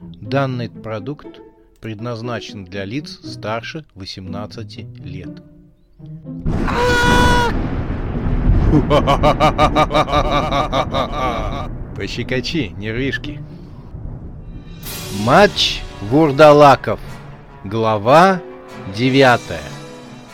Данный 0.00 0.68
продукт 0.68 1.40
предназначен 1.80 2.66
для 2.66 2.84
лиц 2.84 3.18
старше 3.24 3.86
18 3.94 5.04
лет. 5.04 5.42
Пощекочи, 11.96 12.74
нервишки. 12.76 13.42
Матч 15.24 15.80
Вурдалаков. 16.02 17.00
Глава 17.64 18.42
9. 18.94 19.40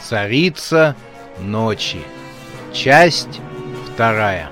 Царица 0.00 0.96
ночи. 1.38 2.00
Часть 2.72 3.40
вторая. 3.86 4.50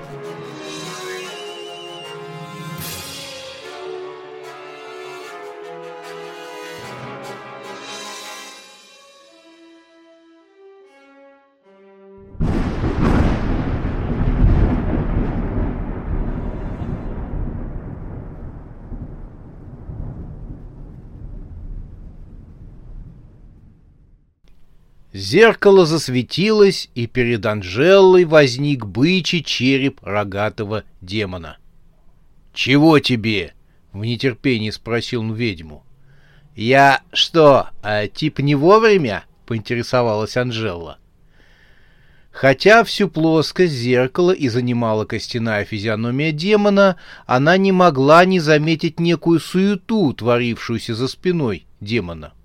Зеркало 25.31 25.85
засветилось, 25.85 26.89
и 26.93 27.07
перед 27.07 27.45
Анжелой 27.45 28.25
возник 28.25 28.83
бычий 28.85 29.41
череп 29.41 30.03
рогатого 30.03 30.83
демона.— 30.99 31.57
Чего 32.53 32.99
тебе?— 32.99 33.53
в 33.93 34.03
нетерпении 34.03 34.71
спросил 34.71 35.21
он 35.21 35.33
ведьму.— 35.33 35.85
Я 36.57 36.99
что, 37.13 37.69
а, 37.81 38.07
тип 38.07 38.39
не 38.39 38.55
вовремя?— 38.55 39.23
поинтересовалась 39.45 40.35
Анжела. 40.35 40.97
Хотя 42.31 42.83
всю 42.83 43.07
плоскость 43.07 43.71
зеркала 43.71 44.31
и 44.31 44.49
занимала 44.49 45.05
костяная 45.05 45.63
физиономия 45.63 46.33
демона, 46.33 46.97
она 47.25 47.55
не 47.55 47.71
могла 47.71 48.25
не 48.25 48.41
заметить 48.41 48.99
некую 48.99 49.39
суету, 49.39 50.11
творившуюся 50.11 50.93
за 50.93 51.07
спиной 51.07 51.67
демона.— 51.79 52.33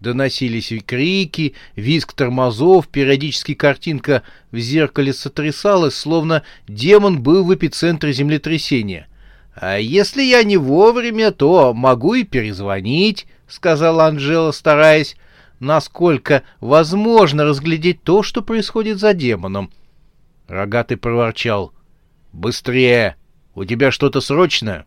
Доносились 0.00 0.72
и 0.72 0.80
крики, 0.80 1.54
визг 1.76 2.14
тормозов, 2.14 2.88
периодически 2.88 3.52
картинка 3.52 4.22
в 4.50 4.58
зеркале 4.58 5.12
сотрясалась, 5.12 5.94
словно 5.94 6.42
демон 6.66 7.22
был 7.22 7.44
в 7.44 7.54
эпицентре 7.54 8.14
землетрясения. 8.14 9.08
«А 9.54 9.76
если 9.76 10.22
я 10.22 10.42
не 10.42 10.56
вовремя, 10.56 11.32
то 11.32 11.74
могу 11.74 12.14
и 12.14 12.24
перезвонить»,— 12.24 13.26
сказала 13.48 14.06
Анжела, 14.06 14.52
стараясь, 14.52 15.16
насколько 15.58 16.44
возможно 16.60 17.44
разглядеть 17.44 18.02
то, 18.02 18.22
что 18.22 18.40
происходит 18.40 18.98
за 18.98 19.12
демоном. 19.12 19.70
Рогатый 20.48 20.96
проворчал. 20.96 21.72
«Быстрее! 22.32 23.16
У 23.54 23.66
тебя 23.66 23.90
что-то 23.90 24.22
срочное?» 24.22 24.86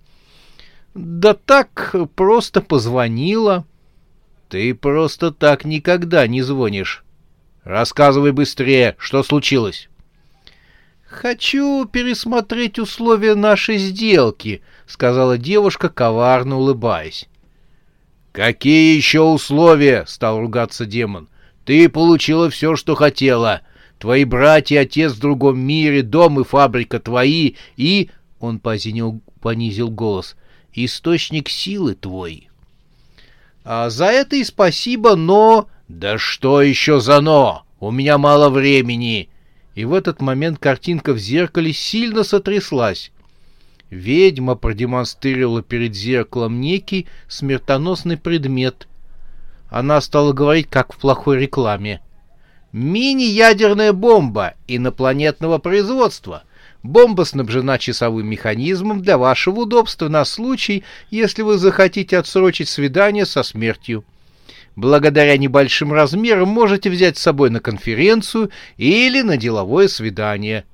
«Да 0.95 1.35
так, 1.35 1.93
просто 2.15 2.61
позвонила», 2.61 3.65
ты 4.53 4.75
просто 4.75 5.31
так 5.31 5.65
никогда 5.65 6.27
не 6.27 6.43
звонишь. 6.43 7.03
Рассказывай 7.63 8.33
быстрее, 8.33 8.95
что 8.99 9.23
случилось. 9.23 9.89
Хочу 11.07 11.85
пересмотреть 11.85 12.77
условия 12.77 13.33
нашей 13.33 13.79
сделки, 13.79 14.61
сказала 14.85 15.39
девушка, 15.39 15.89
коварно 15.89 16.57
улыбаясь. 16.57 17.27
Какие 18.31 18.95
еще 18.95 19.21
условия? 19.21 20.05
стал 20.05 20.39
ругаться 20.39 20.85
демон. 20.85 21.29
Ты 21.65 21.89
получила 21.89 22.51
все, 22.51 22.75
что 22.75 22.93
хотела. 22.93 23.61
Твои 23.97 24.23
братья, 24.23 24.81
отец 24.81 25.13
в 25.13 25.19
другом 25.19 25.59
мире, 25.59 26.03
дом 26.03 26.39
и 26.39 26.43
фабрика 26.43 26.99
твои, 26.99 27.55
и... 27.75 28.11
Он 28.39 28.59
понизил, 28.59 29.19
понизил 29.41 29.89
голос. 29.89 30.35
Источник 30.73 31.49
силы 31.49 31.95
твой. 31.95 32.49
А 33.63 33.89
за 33.89 34.05
это 34.05 34.35
и 34.35 34.43
спасибо, 34.43 35.15
но... 35.15 35.67
Да 35.87 36.17
что 36.17 36.61
еще 36.61 36.99
за 36.99 37.21
но? 37.21 37.63
У 37.79 37.91
меня 37.91 38.17
мало 38.17 38.49
времени. 38.49 39.29
И 39.75 39.85
в 39.85 39.93
этот 39.93 40.21
момент 40.21 40.59
картинка 40.59 41.13
в 41.13 41.17
зеркале 41.17 41.73
сильно 41.73 42.23
сотряслась. 42.23 43.11
Ведьма 43.89 44.55
продемонстрировала 44.55 45.61
перед 45.61 45.95
зеркалом 45.95 46.59
некий 46.59 47.07
смертоносный 47.27 48.17
предмет. 48.17 48.87
Она 49.69 50.01
стала 50.01 50.33
говорить, 50.33 50.67
как 50.69 50.93
в 50.93 50.97
плохой 50.97 51.39
рекламе. 51.39 52.01
«Мини-ядерная 52.71 53.93
бомба 53.93 54.55
инопланетного 54.67 55.59
производства— 55.59 56.43
Бомба 56.83 57.23
снабжена 57.23 57.77
часовым 57.77 58.27
механизмом 58.27 59.01
для 59.01 59.17
вашего 59.17 59.61
удобства 59.61 60.09
на 60.09 60.25
случай, 60.25 60.83
если 61.09 61.41
вы 61.41 61.57
захотите 61.57 62.17
отсрочить 62.17 62.67
свидание 62.67 63.25
со 63.25 63.41
смертью. 63.41 64.03
Благодаря 64.75 65.37
небольшим 65.37 65.93
размерам 65.93 66.49
можете 66.49 66.89
взять 66.89 67.17
с 67.17 67.21
собой 67.21 67.49
на 67.51 67.61
конференцию 67.61 68.51
или 68.75 69.21
на 69.21 69.37
деловое 69.37 69.87
свидание. 69.87 70.65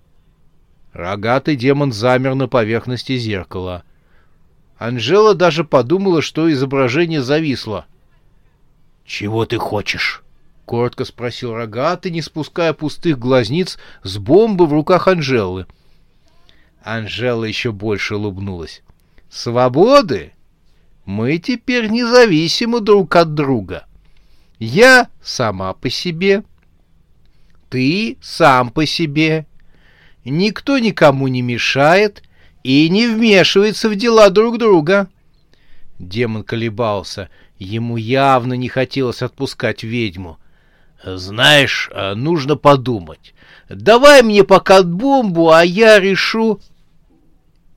Рогатый 0.93 1.55
демон 1.55 1.91
замер 1.91 2.33
на 2.33 2.47
поверхности 2.47 3.15
зеркала. 3.17 3.83
Анжела 4.79 5.35
даже 5.35 5.63
подумала, 5.63 6.23
что 6.23 6.51
изображение 6.51 7.21
зависло. 7.21 7.85
«Чего 9.05 9.45
ты 9.45 9.57
хочешь?»— 9.57 10.23
коротко 10.65 11.05
спросил 11.05 11.53
рогатый, 11.53 12.09
не 12.09 12.23
спуская 12.23 12.73
пустых 12.73 13.19
глазниц 13.19 13.77
с 14.01 14.17
бомбы 14.17 14.65
в 14.65 14.73
руках 14.73 15.07
Анжелы.— 15.07 15.67
Анжела 16.83 17.43
еще 17.43 17.71
больше 17.71 18.15
улыбнулась. 18.15 18.81
«Свободы? 19.29 20.33
Мы 21.05 21.37
теперь 21.37 21.89
независимы 21.89 22.79
друг 22.79 23.15
от 23.15 23.33
друга. 23.33 23.85
Я 24.59 25.09
сама 25.21 25.73
по 25.73 25.89
себе, 25.89 26.43
ты 27.69 28.17
сам 28.21 28.71
по 28.71 28.85
себе. 28.85 29.45
Никто 30.25 30.79
никому 30.79 31.27
не 31.27 31.41
мешает 31.41 32.23
и 32.63 32.89
не 32.89 33.07
вмешивается 33.07 33.89
в 33.89 33.95
дела 33.95 34.29
друг 34.29 34.57
друга». 34.57 35.09
Демон 35.99 36.43
колебался. 36.43 37.29
Ему 37.57 37.97
явно 37.97 38.53
не 38.53 38.69
хотелось 38.69 39.21
отпускать 39.21 39.83
ведьму. 39.83 40.39
«Знаешь, 41.03 41.89
нужно 42.15 42.55
подумать. 42.55 43.33
Давай 43.69 44.23
мне 44.23 44.43
пока 44.43 44.83
бомбу, 44.83 45.51
а 45.51 45.63
я 45.63 45.99
решу...» 45.99 46.59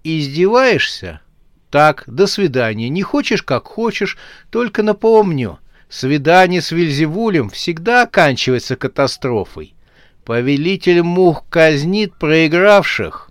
Издеваешься? 0.04 1.20
Так, 1.70 2.04
до 2.06 2.26
свидания. 2.26 2.88
Не 2.88 3.02
хочешь, 3.02 3.42
как 3.42 3.66
хочешь, 3.66 4.18
только 4.50 4.82
напомню. 4.82 5.58
Свидание 5.88 6.60
с 6.60 6.72
Вильзевулем 6.72 7.50
всегда 7.50 8.02
оканчивается 8.02 8.76
катастрофой. 8.76 9.74
Повелитель 10.24 11.02
мух 11.02 11.44
казнит 11.48 12.14
проигравших. 12.14 13.30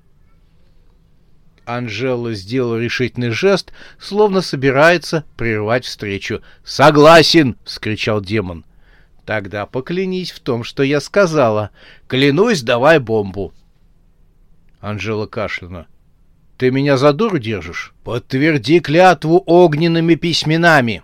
Анжела 1.65 2.33
сделала 2.33 2.77
решительный 2.77 3.29
жест, 3.29 3.71
словно 3.99 4.41
собирается 4.41 5.25
прервать 5.37 5.85
встречу. 5.85 6.41
«Согласен!»— 6.63 7.57
вскричал 7.65 8.21
демон. 8.21 8.65
«Тогда 9.31 9.65
поклянись 9.65 10.29
в 10.29 10.41
том, 10.41 10.65
что 10.65 10.83
я 10.83 10.99
сказала. 10.99 11.69
Клянусь, 12.07 12.63
давай 12.63 12.99
бомбу!» 12.99 13.53
Анжела 14.81 15.25
кашляна. 15.25 15.87
Ты 16.57 16.69
меня 16.69 16.97
за 16.97 17.13
дуру 17.13 17.39
держишь? 17.39 17.93
Подтверди 18.03 18.81
клятву 18.81 19.41
огненными 19.45 20.15
письменами. 20.15 21.03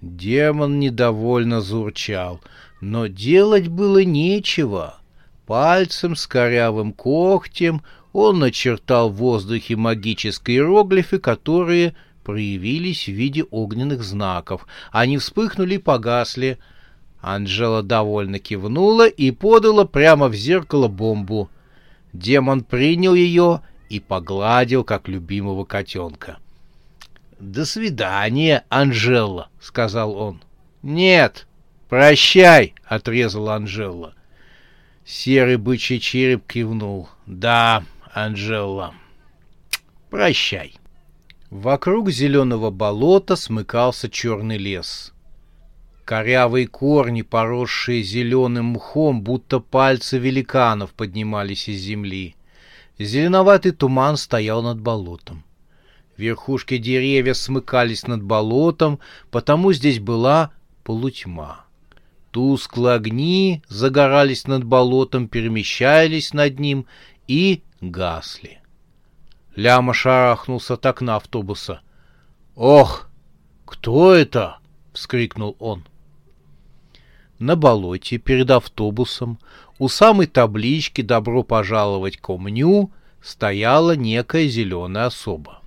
Демон 0.00 0.80
недовольно 0.80 1.60
зурчал, 1.60 2.40
но 2.80 3.06
делать 3.06 3.68
было 3.68 4.02
нечего. 4.02 4.98
Пальцем 5.46 6.16
с 6.16 6.26
корявым 6.26 6.92
когтем 6.92 7.82
он 8.12 8.40
начертал 8.40 9.10
в 9.10 9.14
воздухе 9.18 9.76
магические 9.76 10.56
иероглифы, 10.56 11.20
которые 11.20 11.94
проявились 12.24 13.04
в 13.04 13.12
виде 13.12 13.44
огненных 13.44 14.02
знаков. 14.02 14.66
Они 14.90 15.18
вспыхнули 15.18 15.76
и 15.76 15.78
погасли. 15.78 16.58
Анжела 17.24 17.82
довольно 17.82 18.38
кивнула 18.38 19.08
и 19.08 19.30
подала 19.30 19.86
прямо 19.86 20.28
в 20.28 20.34
зеркало 20.34 20.88
бомбу. 20.88 21.48
Демон 22.12 22.62
принял 22.62 23.14
ее 23.14 23.62
и 23.88 23.98
погладил, 23.98 24.84
как 24.84 25.08
любимого 25.08 25.64
котенка. 25.64 26.36
«До 27.40 27.64
свидания, 27.64 28.64
Анжела»,— 28.68 29.48
сказал 29.60 30.14
он. 30.14 30.42
«Нет, 30.82 31.46
прощай»,— 31.88 32.74
отрезала 32.84 33.54
Анжела. 33.54 34.12
Серый 35.06 35.56
бычий 35.56 36.00
череп 36.00 36.46
кивнул. 36.46 37.08
«Да, 37.24 37.84
Анжела, 38.12 38.92
прощай». 40.10 40.74
Вокруг 41.48 42.10
зеленого 42.10 42.70
болота 42.70 43.34
смыкался 43.34 44.10
черный 44.10 44.58
лес. 44.58 45.13
Корявые 46.04 46.66
корни, 46.66 47.22
поросшие 47.22 48.02
зеленым 48.02 48.66
мхом, 48.72 49.22
будто 49.22 49.58
пальцы 49.58 50.18
великанов 50.18 50.92
поднимались 50.92 51.68
из 51.68 51.80
земли. 51.80 52.36
Зеленоватый 52.98 53.72
туман 53.72 54.18
стоял 54.18 54.62
над 54.62 54.80
болотом. 54.80 55.44
Верхушки 56.18 56.76
деревьев 56.76 57.36
смыкались 57.38 58.06
над 58.06 58.22
болотом, 58.22 59.00
потому 59.30 59.72
здесь 59.72 59.98
была 59.98 60.52
полутьма. 60.84 61.64
Тусклые 62.30 62.96
огни 62.96 63.62
загорались 63.68 64.46
над 64.46 64.62
болотом, 64.62 65.26
перемещались 65.26 66.34
над 66.34 66.60
ним 66.60 66.86
и 67.26 67.62
гасли. 67.80 68.60
Ляма 69.56 69.94
шарахнулся 69.94 70.74
от 70.74 70.84
окна 70.84 71.16
автобуса. 71.16 71.80
«Ох, 72.56 73.08
кто 73.64 74.12
это?»— 74.12 74.58
вскрикнул 74.92 75.56
он. 75.58 75.84
На 77.38 77.56
болоте 77.56 78.18
перед 78.18 78.50
автобусом 78.50 79.38
у 79.78 79.88
самой 79.88 80.26
таблички 80.26 81.02
«Добро 81.02 81.42
пожаловать 81.42 82.16
к 82.16 82.30
Омню» 82.30 82.90
стояла 83.22 83.96
некая 83.96 84.46
зеленая 84.46 85.06
особа. 85.06 85.60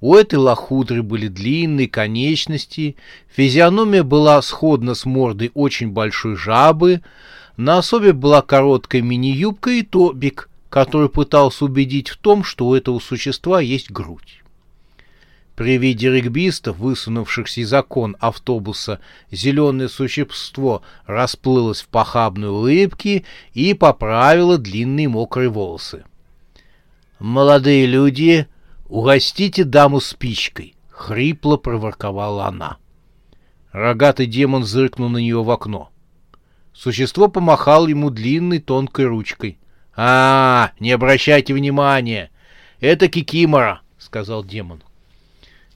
У 0.00 0.14
этой 0.14 0.36
лохудры 0.36 1.02
были 1.02 1.26
длинные 1.26 1.88
конечности, 1.88 2.96
физиономия 3.34 4.04
была 4.04 4.40
сходна 4.42 4.94
с 4.94 5.04
мордой 5.06 5.50
очень 5.54 5.90
большой 5.90 6.36
жабы, 6.36 7.02
на 7.56 7.78
особе 7.78 8.12
была 8.12 8.42
короткая 8.42 9.02
мини-юбка 9.02 9.70
и 9.70 9.82
тобик, 9.82 10.50
который 10.68 11.08
пытался 11.08 11.64
убедить 11.64 12.10
в 12.10 12.18
том, 12.18 12.44
что 12.44 12.68
у 12.68 12.74
этого 12.74 13.00
существа 13.00 13.60
есть 13.60 13.90
грудь. 13.90 14.42
При 15.56 15.78
виде 15.78 16.10
регбистов, 16.10 16.76
высунувшихся 16.76 17.62
из 17.62 17.72
окон 17.72 18.14
автобуса, 18.20 19.00
зеленое 19.30 19.88
существо 19.88 20.82
расплылось 21.06 21.80
в 21.80 21.88
похабной 21.88 22.50
улыбке 22.50 23.24
и 23.54 23.72
поправило 23.72 24.58
длинные 24.58 25.08
мокрые 25.08 25.48
волосы. 25.48 26.04
«Молодые 27.18 27.86
люди, 27.86 28.46
угостите 28.86 29.64
даму 29.64 30.00
спичкой!»— 30.00 30.76
хрипло 30.90 31.56
проворковала 31.56 32.44
она. 32.44 32.76
Рогатый 33.72 34.26
демон 34.26 34.62
зыркнул 34.62 35.08
на 35.08 35.18
нее 35.18 35.42
в 35.42 35.50
окно. 35.50 35.90
Существо 36.74 37.28
помахало 37.28 37.86
ему 37.86 38.10
длинной 38.10 38.58
тонкой 38.58 39.06
ручкой. 39.06 39.58
«А, 39.96 40.72
не 40.80 40.92
обращайте 40.92 41.54
внимания! 41.54 42.30
Это 42.78 43.08
Кикимора!»— 43.08 43.80
сказал 43.98 44.44
демон. 44.44 44.82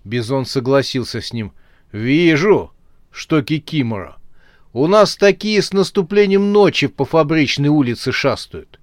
Бизон 0.05 0.47
согласился 0.47 1.21
с 1.21 1.33
ним. 1.33 1.53
«Вижу, 1.93 2.73
что 3.11 3.43
Кикимора. 3.43 4.17
У 4.73 4.87
нас 4.87 5.17
такие 5.17 5.63
с 5.63 5.73
наступлением 5.73 6.53
ночи 6.53 6.87
по 6.87 7.05
фабричной 7.05 7.69
улице 7.69 8.13
шастают. 8.13 8.79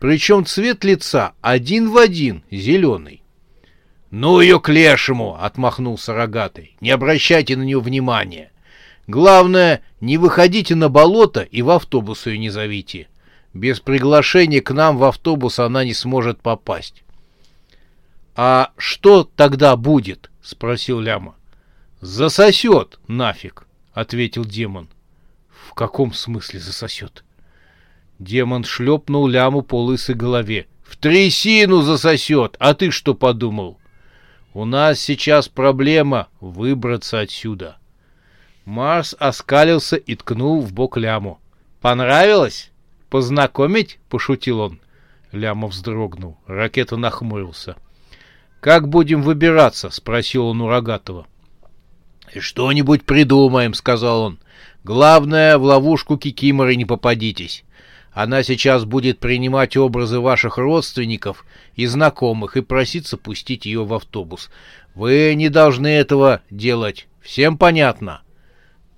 Причем 0.00 0.46
цвет 0.46 0.84
лица 0.84 1.32
один 1.40 1.90
в 1.90 1.98
один, 1.98 2.42
зеленый. 2.50 3.22
«Ну 4.10 4.40
ее 4.40 4.58
к 4.58 4.70
лешему!»— 4.70 5.36
отмахнулся 5.40 6.14
рогатый. 6.14 6.76
«Не 6.80 6.90
обращайте 6.90 7.56
на 7.56 7.62
нее 7.62 7.80
внимания. 7.80 8.52
Главное, 9.06 9.82
не 10.00 10.16
выходите 10.16 10.74
на 10.74 10.88
болото 10.88 11.42
и 11.42 11.60
в 11.60 11.70
автобус 11.70 12.26
ее 12.26 12.38
не 12.38 12.48
зовите. 12.48 13.08
Без 13.52 13.80
приглашения 13.80 14.60
к 14.62 14.70
нам 14.70 14.96
в 14.96 15.04
автобус 15.04 15.58
она 15.58 15.84
не 15.84 15.92
сможет 15.92 16.40
попасть». 16.40 17.02
«А 18.34 18.70
что 18.78 19.24
тогда 19.24 19.76
будет?»— 19.76 20.30
спросил 20.48 20.98
Ляма. 20.98 21.34
«Засосет 22.00 22.98
нафиг!»— 23.06 23.66
ответил 23.92 24.46
демон. 24.46 24.88
«В 25.50 25.74
каком 25.74 26.14
смысле 26.14 26.58
засосет?» 26.58 27.22
Демон 28.18 28.64
шлепнул 28.64 29.26
Ляму 29.26 29.60
по 29.60 29.84
лысой 29.84 30.14
голове. 30.14 30.66
«В 30.82 30.96
трясину 30.96 31.82
засосет! 31.82 32.56
А 32.60 32.72
ты 32.72 32.90
что 32.90 33.14
подумал?» 33.14 33.78
«У 34.54 34.64
нас 34.64 35.00
сейчас 35.00 35.50
проблема 35.50 36.28
выбраться 36.40 37.20
отсюда». 37.20 37.76
Марс 38.64 39.14
оскалился 39.18 39.96
и 39.96 40.14
ткнул 40.14 40.62
в 40.62 40.72
бок 40.72 40.96
Ляму. 40.96 41.40
«Понравилось? 41.82 42.70
Познакомить?»— 43.10 43.98
пошутил 44.08 44.60
он. 44.60 44.80
Ляма 45.30 45.68
вздрогнул. 45.68 46.38
Ракета 46.46 46.96
нахмурился.— 46.96 47.76
«Как 48.60 48.88
будем 48.88 49.22
выбираться?»— 49.22 49.90
спросил 49.90 50.46
он 50.48 50.60
у 50.60 50.68
Рогатого. 50.68 51.26
«Что-нибудь 52.36 53.04
придумаем»,— 53.04 53.72
сказал 53.74 54.22
он. 54.22 54.38
«Главное, 54.84 55.58
в 55.58 55.62
ловушку 55.62 56.16
Кикиморы 56.16 56.74
не 56.76 56.84
попадитесь. 56.84 57.64
Она 58.12 58.42
сейчас 58.42 58.84
будет 58.84 59.20
принимать 59.20 59.76
образы 59.76 60.18
ваших 60.18 60.58
родственников 60.58 61.44
и 61.76 61.86
знакомых 61.86 62.56
и 62.56 62.62
проситься 62.62 63.16
пустить 63.16 63.64
ее 63.64 63.84
в 63.84 63.94
автобус. 63.94 64.50
Вы 64.94 65.34
не 65.36 65.48
должны 65.48 65.88
этого 65.88 66.42
делать. 66.50 67.06
Всем 67.20 67.58
понятно?» 67.58 68.22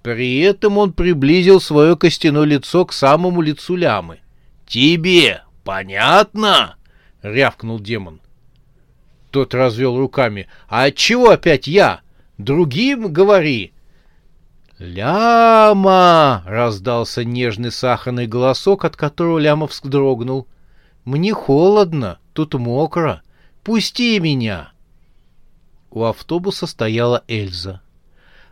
При 0.02 0.38
этом 0.38 0.78
он 0.78 0.94
приблизил 0.94 1.60
свое 1.60 1.94
костяное 1.96 2.44
лицо 2.44 2.86
к 2.86 2.94
самому 2.94 3.42
лицу 3.42 3.76
лямы. 3.76 4.20
«Тебе 4.66 5.42
понятно?»— 5.64 6.76
рявкнул 7.22 7.78
демон. 7.78 8.20
Тот 9.30 9.54
развел 9.54 9.96
руками. 9.98 10.48
«А 10.68 10.84
отчего 10.84 11.30
опять 11.30 11.66
я? 11.66 12.00
Другим 12.38 13.12
говори!» 13.12 13.72
«Ляма!»— 14.78 16.42
раздался 16.46 17.24
нежный 17.24 17.70
сахарный 17.70 18.26
голосок, 18.26 18.84
от 18.84 18.96
которого 18.96 19.38
Лямов 19.38 19.72
вздрогнул. 19.72 20.46
«Мне 21.04 21.32
холодно, 21.32 22.18
тут 22.32 22.54
мокро. 22.54 23.22
Пусти 23.62 24.18
меня!» 24.18 24.72
У 25.90 26.04
автобуса 26.04 26.66
стояла 26.66 27.24
Эльза. 27.28 27.82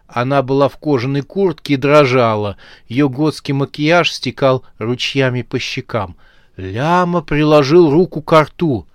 Она 0.07 0.43
была 0.43 0.69
в 0.69 0.77
кожаной 0.79 1.23
куртке 1.23 1.75
и 1.75 1.77
дрожала. 1.77 2.57
Ее 2.89 3.09
готский 3.09 3.53
макияж 3.53 4.13
стекал 4.13 4.65
ручьями 4.79 5.43
по 5.43 5.59
щекам. 5.59 6.17
Ляма 6.57 7.23
приложил 7.23 7.91
руку 7.91 8.23
к 8.23 8.41
рту. 8.41 8.87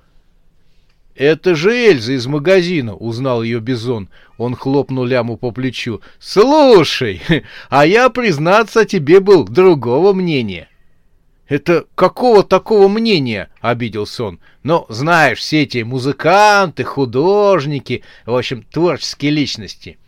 «Это 1.16 1.54
же 1.54 1.72
Эльза 1.72 2.14
из 2.14 2.26
магазина»,— 2.26 2.96
узнал 2.96 3.44
ее 3.44 3.60
Бизон. 3.60 4.10
Он 4.38 4.56
хлопнул 4.56 5.06
ляму 5.06 5.38
по 5.38 5.52
плечу. 5.52 6.02
«Слушай, 6.20 7.22
а 7.70 7.86
я, 7.86 8.10
признаться, 8.10 8.86
тебе 8.86 9.20
был 9.20 9.44
другого 9.44 10.14
мнения». 10.14 10.70
«Это 11.48 11.86
какого 11.94 12.42
такого 12.42 12.88
мнения?»— 12.88 13.50
обиделся 13.62 14.24
он. 14.24 14.40
«Но, 14.64 14.88
знаешь, 14.90 15.40
все 15.40 15.64
эти 15.64 15.84
музыканты, 15.84 16.84
художники, 16.84 18.04
в 18.26 18.36
общем, 18.36 18.64
творческие 18.64 19.32
личности». 19.32 20.00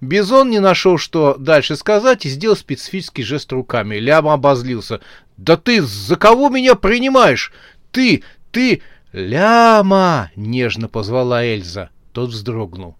Бизон 0.00 0.48
не 0.48 0.60
нашел, 0.60 0.96
что 0.96 1.36
дальше 1.38 1.76
сказать, 1.76 2.24
и 2.24 2.30
сделал 2.30 2.56
специфический 2.56 3.22
жест 3.22 3.52
руками. 3.52 3.96
Ляма 3.96 4.32
обозлился. 4.32 5.00
«Да 5.36 5.58
ты 5.58 5.82
за 5.82 6.16
кого 6.16 6.48
меня 6.48 6.76
принимаешь? 6.76 7.52
Ты, 7.90 8.22
ты...» 8.50 8.80
«Ляма!»— 9.12 10.30
нежно 10.36 10.88
позвала 10.88 11.44
Эльза. 11.44 11.90
Тот 12.12 12.30
вздрогнул. 12.30 12.96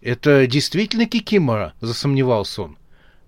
«Это 0.00 0.46
действительно 0.46 1.06
Кикимора?»— 1.06 1.74
засомневался 1.80 2.62
он. 2.62 2.78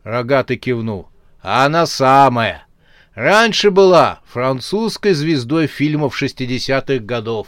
Рогатый 0.05 0.57
кивнул. 0.57 1.09
«Она 1.43 1.87
самая. 1.87 2.67
Раньше 3.15 3.71
была 3.71 4.21
французской 4.25 5.13
звездой 5.13 5.67
фильмов 5.67 6.21
60-х 6.21 7.05
годов. 7.05 7.47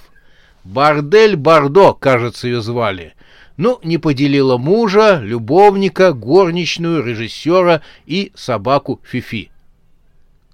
Бордель 0.62 1.36
Бордо, 1.36 1.94
кажется, 1.94 2.48
ее 2.48 2.60
звали. 2.60 3.14
Ну, 3.56 3.78
не 3.82 3.98
поделила 3.98 4.58
мужа, 4.58 5.20
любовника, 5.22 6.12
горничную, 6.12 7.02
режиссера 7.02 7.82
и 8.04 8.32
собаку 8.34 9.00
Фифи. 9.04 9.50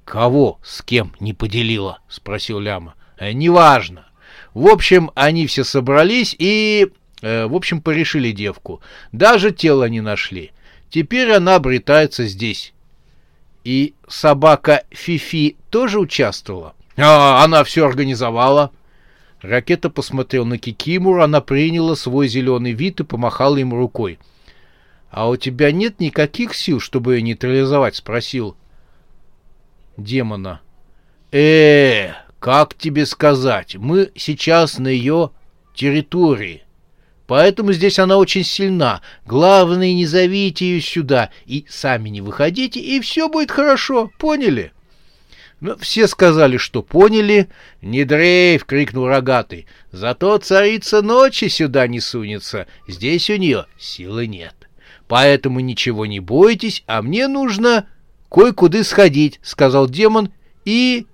«Кого 0.04 0.58
с 0.62 0.82
кем 0.82 1.14
не 1.18 1.32
поделила?»— 1.32 2.00
спросил 2.08 2.58
Ляма. 2.58 2.94
Э, 3.20 3.32
неважно. 3.32 4.06
В 4.54 4.66
общем, 4.66 5.12
они 5.14 5.46
все 5.46 5.62
собрались 5.62 6.34
и, 6.36 6.88
э, 7.22 7.46
в 7.46 7.54
общем, 7.54 7.80
порешили 7.80 8.32
девку. 8.32 8.80
Даже 9.12 9.52
тело 9.52 9.88
не 9.88 10.00
нашли. 10.00 10.50
Теперь 10.88 11.30
она 11.30 11.54
обретается 11.56 12.26
здесь. 12.26 12.72
И 13.62 13.94
собака 14.08 14.84
Фифи 14.90 15.56
тоже 15.68 16.00
участвовала? 16.00 16.74
А, 16.96 17.44
она 17.44 17.62
все 17.62 17.86
организовала. 17.86 18.72
Ракета 19.42 19.90
посмотрел 19.90 20.44
на 20.44 20.58
Кикимуру, 20.58 21.22
она 21.22 21.40
приняла 21.40 21.96
свой 21.96 22.26
зеленый 22.26 22.72
вид 22.72 23.00
и 23.00 23.04
помахала 23.04 23.56
ему 23.56 23.76
рукой.— 23.76 24.18
А 25.10 25.28
у 25.28 25.36
тебя 25.36 25.72
нет 25.72 25.98
никаких 25.98 26.54
сил, 26.54 26.78
чтобы 26.78 27.16
ее 27.16 27.22
нейтрализовать?— 27.22 27.96
спросил 27.96 28.56
демона. 29.96 30.60
-э 31.32 32.12
как 32.40 32.74
тебе 32.74 33.06
сказать, 33.06 33.76
мы 33.76 34.10
сейчас 34.16 34.78
на 34.78 34.88
ее 34.88 35.30
территории. 35.74 36.64
Поэтому 37.26 37.72
здесь 37.72 38.00
она 38.00 38.16
очень 38.16 38.42
сильна. 38.42 39.02
Главное, 39.24 39.92
не 39.92 40.06
зовите 40.06 40.66
ее 40.66 40.80
сюда 40.80 41.30
и 41.46 41.64
сами 41.68 42.08
не 42.08 42.22
выходите, 42.22 42.80
и 42.80 42.98
все 43.00 43.28
будет 43.28 43.52
хорошо. 43.52 44.10
Поняли?» 44.18 44.72
Но 45.60 45.76
все 45.76 46.08
сказали, 46.08 46.56
что 46.56 46.82
поняли. 46.82 47.48
«Не 47.82 48.04
дрейф!»— 48.04 48.64
крикнул 48.66 49.06
рогатый. 49.06 49.66
«Зато 49.92 50.38
царица 50.38 51.02
ночи 51.02 51.48
сюда 51.48 51.86
не 51.86 52.00
сунется. 52.00 52.66
Здесь 52.88 53.28
у 53.28 53.36
нее 53.36 53.66
силы 53.78 54.26
нет. 54.26 54.54
Поэтому 55.06 55.60
ничего 55.60 56.06
не 56.06 56.18
бойтесь, 56.18 56.82
а 56.86 57.02
мне 57.02 57.28
нужно 57.28 57.86
кое-куда 58.30 58.82
сходить»,— 58.82 59.38
сказал 59.42 59.88
демон 59.88 60.32
и... 60.64 61.06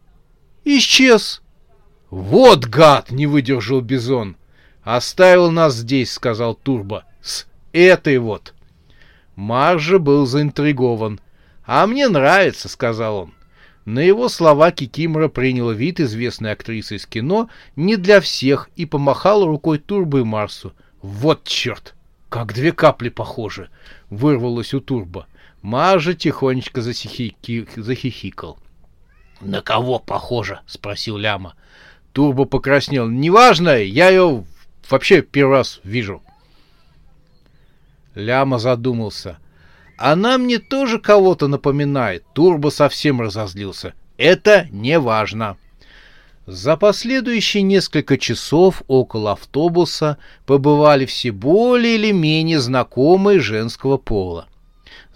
исчез. 0.67 1.41
«Вот 2.11 2.67
гад!»— 2.67 3.11
не 3.11 3.27
выдержал 3.27 3.81
Бизон. 3.81 4.37
«Оставил 4.83 5.51
нас 5.51 5.75
здесь»,— 5.75 6.13
сказал 6.13 6.55
Турбо. 6.55 7.05
«С 7.23 7.47
этой 7.73 8.19
вот». 8.19 8.55
Маржа 9.35 9.99
был 9.99 10.27
заинтригован. 10.27 11.21
«А 11.65 11.87
мне 11.87 12.09
нравится»,— 12.09 12.69
сказал 12.71 13.17
он. 13.17 13.35
На 13.85 14.01
его 14.01 14.29
слова 14.29 14.73
Кикимора 14.73 15.29
приняла 15.29 15.73
вид 15.73 16.01
известной 16.01 16.53
актрисы 16.53 16.97
из 16.97 17.07
кино 17.07 17.49
не 17.77 17.97
для 17.97 18.21
всех 18.21 18.69
и 18.75 18.85
помахала 18.85 19.47
рукой 19.47 19.79
Турбо 19.79 20.21
и 20.21 20.25
Марсу. 20.25 20.73
«Вот 21.03 21.45
черт! 21.45 21.95
Как 22.29 22.53
две 22.53 22.73
капли 22.73 23.09
похожи!»— 23.11 23.69
вырвалось 24.11 24.75
у 24.75 24.81
Турбо. 24.81 25.27
Маржа 25.63 26.15
тихонечко 26.15 26.83
захихикал. 26.83 28.59
«На 29.41 29.61
кого 29.61 29.99
похоже?»— 29.99 30.61
спросил 30.67 31.17
Ляма. 31.17 31.55
Турбо 32.13 32.45
покраснел. 32.45 33.09
«Неважно, 33.09 33.77
я 33.77 34.09
ее 34.09 34.45
вообще 34.89 35.23
первый 35.23 35.59
раз 35.59 35.81
вижу». 35.85 36.23
Ляма 38.15 38.59
задумался. 38.59 39.39
Она 39.99 40.39
мне 40.39 40.59
тоже 40.59 40.99
кого-то 40.99 41.49
напоминает. 41.49 42.25
Турбо 42.35 42.71
совсем 42.71 43.21
разозлился. 43.21 43.95
Это 44.17 44.67
не 44.71 44.99
важно. 44.99 45.57
За 46.47 46.77
последующие 46.77 47.63
несколько 47.63 48.17
часов 48.19 48.83
около 48.87 49.33
автобуса 49.33 50.19
побывали 50.47 51.05
все 51.05 51.33
более 51.33 51.97
или 51.97 52.13
менее 52.13 52.61
знакомые 52.61 53.41
женского 53.41 53.97
пола. 53.97 54.47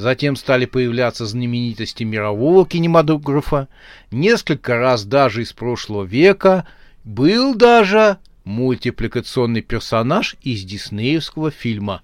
Затем 0.00 0.35
стали 0.35 0.64
появляться 0.64 1.26
знаменитости 1.26 2.04
мирового 2.04 2.64
кинематографа. 2.64 3.69
Несколько 4.11 4.78
раз 4.78 5.04
даже 5.04 5.42
из 5.42 5.52
прошлого 5.52 6.04
века 6.04 6.66
был 7.04 7.54
даже 7.54 8.16
мультипликационный 8.45 9.61
персонаж 9.61 10.37
из 10.40 10.64
диснеевского 10.64 11.50
фильма 11.50 12.00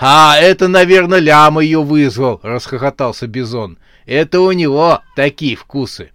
«А, 0.00 0.36
это, 0.36 0.66
наверное, 0.66 1.20
Ляма 1.20 1.60
ее 1.60 1.80
вызвал»,— 1.80 2.40
расхохотался 2.42 3.28
Бизон. 3.28 3.78
«Это 4.04 4.40
у 4.40 4.50
него 4.50 5.00
такие 5.14 5.54
вкусы». 5.54 6.10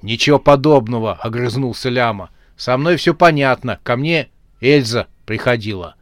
«Ничего 0.00 0.38
подобного»,— 0.38 1.12
огрызнулся 1.20 1.90
Ляма. 1.90 2.30
«Со 2.56 2.78
мной 2.78 2.96
все 2.96 3.12
понятно. 3.12 3.80
Ко 3.82 3.96
мне 3.96 4.30
Эльза 4.62 5.08
приходила». 5.26 5.96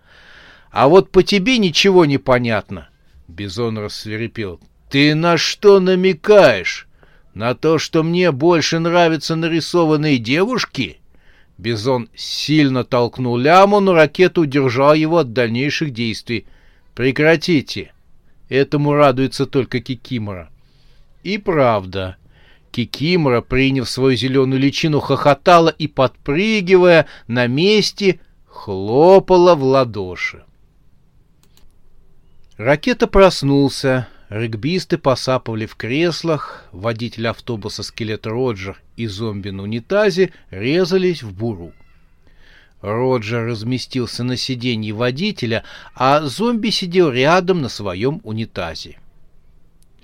«А 0.71 0.87
вот 0.87 1.11
по 1.11 1.25
тебе 1.25 1.59
ничего 1.59 2.05
не 2.05 2.19
понятно»,— 2.19 2.91
Бизон 3.29 3.79
рассверепел. 3.79 4.61
«Ты 4.91 5.15
на 5.15 5.37
что 5.37 5.81
намекаешь? 5.81 6.87
На 7.35 7.55
то, 7.55 7.79
что 7.79 8.03
мне 8.03 8.33
больше 8.33 8.79
нравятся 8.79 9.37
нарисованные 9.37 10.19
девушки?» 10.19 10.99
Бизон 11.59 12.09
сильно 12.15 12.85
толкнул 12.85 13.37
Ляму, 13.37 13.81
но 13.81 13.95
ракета 13.95 14.43
удержал 14.43 14.95
его 14.95 15.19
от 15.19 15.33
дальнейших 15.33 15.93
действий— 15.93 16.47
Прекратите. 16.97 17.93
Этому 18.49 18.95
радуется 18.95 19.45
только 19.45 19.81
Кикимора. 19.81 20.49
И 21.23 21.37
правда. 21.37 22.17
Кикимора, 22.71 23.43
приняв 23.43 23.89
свою 23.91 24.17
зеленую 24.17 24.59
личину, 24.59 25.01
хохотала 25.01 25.69
и, 25.69 25.89
подпрыгивая 25.89 27.07
на 27.29 27.49
месте, 27.49 28.21
хлопала 28.47 29.55
в 29.55 29.63
ладоши. 29.63 30.45
Ракета 32.57 33.07
проснулся. 33.07 34.09
Регбисты 34.31 34.99
посапывали 34.99 35.67
в 35.67 35.77
креслах, 35.77 36.65
водитель 36.73 37.29
автобуса 37.29 37.85
скелет 37.85 38.27
Роджер 38.27 38.81
и 38.97 39.07
зомби 39.07 39.51
на 39.51 39.63
унитазе 39.63 40.33
резались 40.51 41.23
в 41.23 41.33
буру. 41.33 41.73
Роджер 42.81 43.47
разместился 43.47 44.25
на 44.25 44.37
сиденье 44.37 44.93
водителя, 44.95 45.65
а 45.95 46.23
зомби 46.23 46.71
сидел 46.71 47.11
рядом 47.11 47.63
на 47.63 47.69
своем 47.69 48.21
унитазе. 48.25 48.99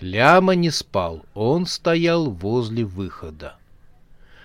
Ляма 0.00 0.54
не 0.54 0.70
спал, 0.70 1.24
он 1.34 1.66
стоял 1.66 2.30
возле 2.30 2.84
выхода. 2.84 3.56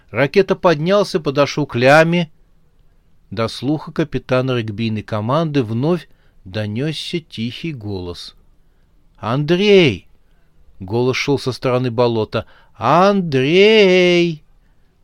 Ракета 0.10 0.56
поднялся, 0.56 1.20
подошел 1.20 1.68
к 1.68 1.76
Ляме. 1.76 2.32
До 3.30 3.48
слуха 3.48 3.92
капитана 3.92 4.58
регбийной 4.58 5.04
команды 5.04 5.62
вновь 5.62 6.08
донесся 6.51 7.20
тихий 7.20 7.74
голос. 7.74 8.36
«Андрей!»— 9.18 10.08
голос 10.80 11.18
шел 11.18 11.39
со 11.39 11.51
стороны 11.51 11.92
болота. 11.92 12.46
«Андрей!» 12.75 14.44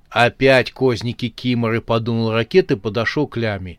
Опять 0.09 0.71
козники 0.71 1.29
Киморы, 1.29 1.81
подумал 1.81 2.31
ракет 2.31 2.71
и 2.71 2.75
подошел 2.75 3.27
к 3.27 3.35
Ляме. 3.35 3.77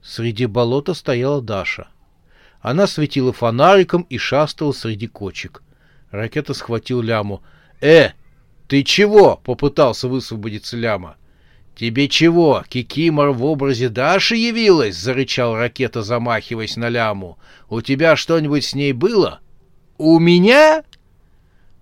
Среди 0.00 0.46
болота 0.46 0.94
стояла 0.94 1.42
Даша. 1.42 1.88
Она 2.60 2.86
светила 2.86 3.32
фонариком 3.32 4.02
и 4.02 4.16
шастала 4.16 4.72
среди 4.72 5.08
кочек. 5.08 5.62
Ракета 6.12 6.54
схватил 6.54 7.02
Ляму. 7.02 7.42
«Э, 7.80 8.10
ты 8.68 8.84
чего?»— 8.84 9.40
попытался 9.44 10.08
высвободиться 10.08 10.76
Ляма. 10.76 11.16
«Тебе 11.76 12.08
чего, 12.08 12.64
Кикимор 12.68 13.30
в 13.32 13.44
образе 13.44 13.90
Даши 13.90 14.36
явилась?»— 14.36 14.96
зарычал 14.96 15.54
ракета, 15.54 16.02
замахиваясь 16.02 16.76
на 16.76 16.88
Ляму. 16.88 17.38
«У 17.68 17.82
тебя 17.82 18.16
что-нибудь 18.16 18.64
с 18.64 18.74
ней 18.74 18.92
было?» 18.92 19.40
«У 19.98 20.18
меня?» 20.18 20.82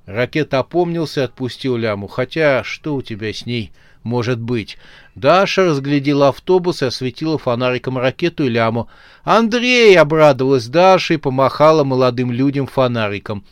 Ракета 0.07 0.59
опомнился 0.59 1.23
и 1.23 1.25
отпустил 1.25 1.77
ляму. 1.77 2.09
Хотя, 2.09 2.63
что 2.63 2.95
у 2.95 3.03
тебя 3.03 3.33
с 3.33 3.47
ней 3.47 3.73
может 4.03 4.39
быть? 4.39 4.77
Даша 5.15 5.65
разглядела 5.65 6.29
автобус 6.29 6.83
и 6.83 6.87
осветила 6.87 7.39
фонариком 7.39 7.97
ракету 7.97 8.45
и 8.45 8.51
ляму. 8.51 8.89
«Андрей!»— 9.23 9.97
обрадовалась 9.99 10.67
Даша 10.67 11.15
и 11.15 11.19
помахала 11.19 11.85
молодым 11.85 12.31
людям 12.31 12.67
фонариком. 12.67 13.45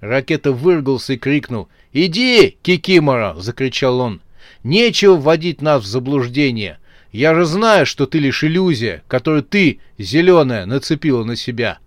Ракета 0.00 0.50
выргался 0.50 1.12
и 1.12 1.18
крикнул. 1.18 1.68
«Иди, 1.92 2.56
Кикимора!»— 2.62 3.34
закричал 3.36 4.00
он. 4.00 4.20
«Нечего 4.62 5.16
вводить 5.16 5.60
нас 5.60 5.82
в 5.82 5.86
заблуждение. 5.86 6.78
Я 7.10 7.34
же 7.34 7.44
знаю, 7.44 7.84
что 7.84 8.06
ты 8.06 8.18
лишь 8.18 8.44
иллюзия, 8.44 9.02
которую 9.08 9.42
ты, 9.42 9.80
зеленая, 9.98 10.66
нацепила 10.66 11.24
на 11.24 11.36
себя». 11.36 11.78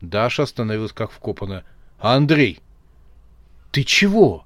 Даша 0.00 0.44
остановилась 0.44 0.92
как 0.92 1.10
вкопанная. 1.10 1.64
«Андрей, 1.98 2.60
«Ты 3.70 3.84
чего? 3.84 4.44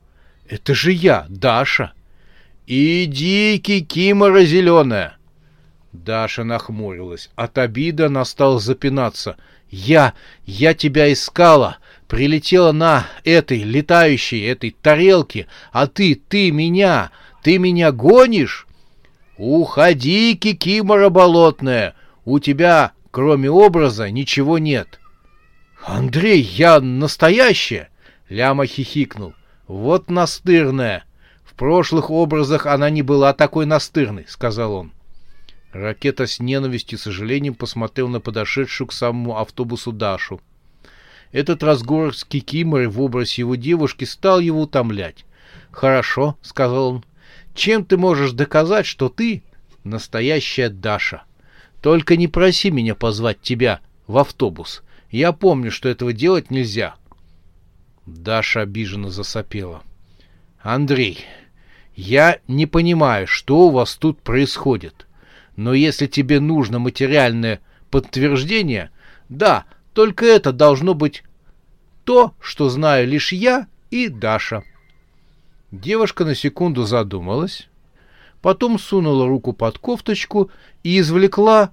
Это 0.48 0.74
же 0.74 0.92
я, 0.92 1.26
Даша!» 1.28 1.92
«Иди, 2.66 3.58
кикимора 3.58 4.44
зеленая!» 4.44 5.16
Даша 5.92 6.44
нахмурилась. 6.44 7.30
От 7.34 7.58
обиды 7.58 8.04
она 8.04 8.24
стала 8.24 8.58
запинаться. 8.58 9.36
«Я, 9.70 10.14
я 10.46 10.74
тебя 10.74 11.12
искала, 11.12 11.78
прилетела 12.14 12.70
на 12.70 13.06
этой 13.24 13.64
летающей, 13.64 14.46
этой 14.46 14.70
тарелке, 14.70 15.48
а 15.72 15.88
ты, 15.88 16.14
ты 16.14 16.52
меня, 16.52 17.10
ты 17.42 17.58
меня 17.58 17.90
гонишь?» 17.90 18.68
«Уходи, 19.36 20.36
кикимора 20.36 21.08
болотная, 21.08 21.96
у 22.24 22.38
тебя, 22.38 22.92
кроме 23.10 23.50
образа, 23.50 24.10
ничего 24.12 24.58
нет». 24.58 25.00
«Андрей, 25.84 26.40
я 26.40 26.80
настоящая!» 26.80 27.88
Ляма 28.28 28.66
хихикнул. 28.66 29.34
«Вот 29.66 30.08
настырная! 30.08 31.04
В 31.44 31.54
прошлых 31.54 32.10
образах 32.10 32.66
она 32.66 32.90
не 32.90 33.02
была 33.02 33.32
такой 33.32 33.66
настырной»,— 33.66 34.24
сказал 34.28 34.72
он. 34.74 34.92
Ракета 35.72 36.28
с 36.28 36.38
ненавистью 36.38 36.96
и 36.96 37.02
сожалением 37.02 37.54
посмотрел 37.54 38.06
на 38.06 38.20
подошедшую 38.20 38.86
к 38.86 38.92
самому 38.92 39.36
автобусу 39.36 39.90
Дашу. 39.90 40.40
Этот 41.34 41.64
разговор 41.64 42.16
с 42.16 42.22
Кикиморой 42.22 42.86
в 42.86 43.00
образе 43.00 43.42
его 43.42 43.56
девушки 43.56 44.04
стал 44.04 44.38
его 44.38 44.62
утомлять. 44.62 45.24
«Хорошо»,— 45.72 46.38
сказал 46.42 46.94
он. 46.94 47.04
«Чем 47.56 47.84
ты 47.84 47.96
можешь 47.96 48.30
доказать, 48.30 48.86
что 48.86 49.08
ты 49.08 49.42
настоящая 49.82 50.68
Даша? 50.68 51.24
Только 51.82 52.16
не 52.16 52.28
проси 52.28 52.70
меня 52.70 52.94
позвать 52.94 53.40
тебя 53.40 53.80
в 54.06 54.18
автобус. 54.18 54.84
Я 55.10 55.32
помню, 55.32 55.72
что 55.72 55.88
этого 55.88 56.12
делать 56.12 56.52
нельзя. 56.52 56.94
Даша 58.06 58.60
обиженно 58.60 59.10
засопела. 59.10 59.82
«Андрей, 60.62 61.24
я 61.96 62.38
не 62.46 62.66
понимаю, 62.66 63.26
что 63.26 63.66
у 63.66 63.70
вас 63.70 63.96
тут 63.96 64.20
происходит. 64.20 65.08
Но 65.56 65.74
если 65.74 66.06
тебе 66.06 66.38
нужно 66.38 66.78
материальное 66.78 67.58
подтверждение? 67.90 68.90
Да, 69.28 69.64
только 69.94 70.26
это 70.26 70.52
должно 70.52 70.94
быть 70.94 71.22
то, 72.04 72.34
что 72.40 72.68
знаю 72.68 73.08
лишь 73.08 73.32
я 73.32 73.66
и 73.90 74.08
Даша. 74.08 74.62
Девушка 75.70 76.24
на 76.24 76.34
секунду 76.34 76.84
задумалась, 76.84 77.68
потом 78.42 78.78
сунула 78.78 79.26
руку 79.26 79.52
под 79.52 79.78
кофточку 79.78 80.50
и 80.82 81.00
извлекла 81.00 81.72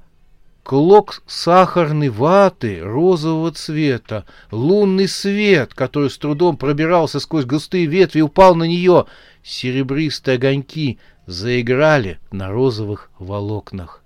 клок 0.63 1.21
сахарной 1.27 2.09
ваты 2.09 2.79
розового 2.81 3.51
цвета, 3.51 4.25
лунный 4.51 5.07
свет, 5.07 5.73
который 5.73 6.09
с 6.09 6.17
трудом 6.17 6.57
пробирался 6.57 7.19
сквозь 7.19 7.45
густые 7.45 7.85
ветви, 7.85 8.21
упал 8.21 8.55
на 8.55 8.63
нее. 8.63 9.05
Серебристые 9.43 10.35
огоньки 10.35 10.99
заиграли 11.25 12.19
на 12.31 12.51
розовых 12.51 13.11
волокнах. 13.19 14.03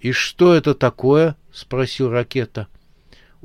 «И 0.00 0.12
что 0.12 0.54
это 0.54 0.74
такое?»— 0.74 1.36
спросил 1.52 2.10
Ракета. 2.10 2.68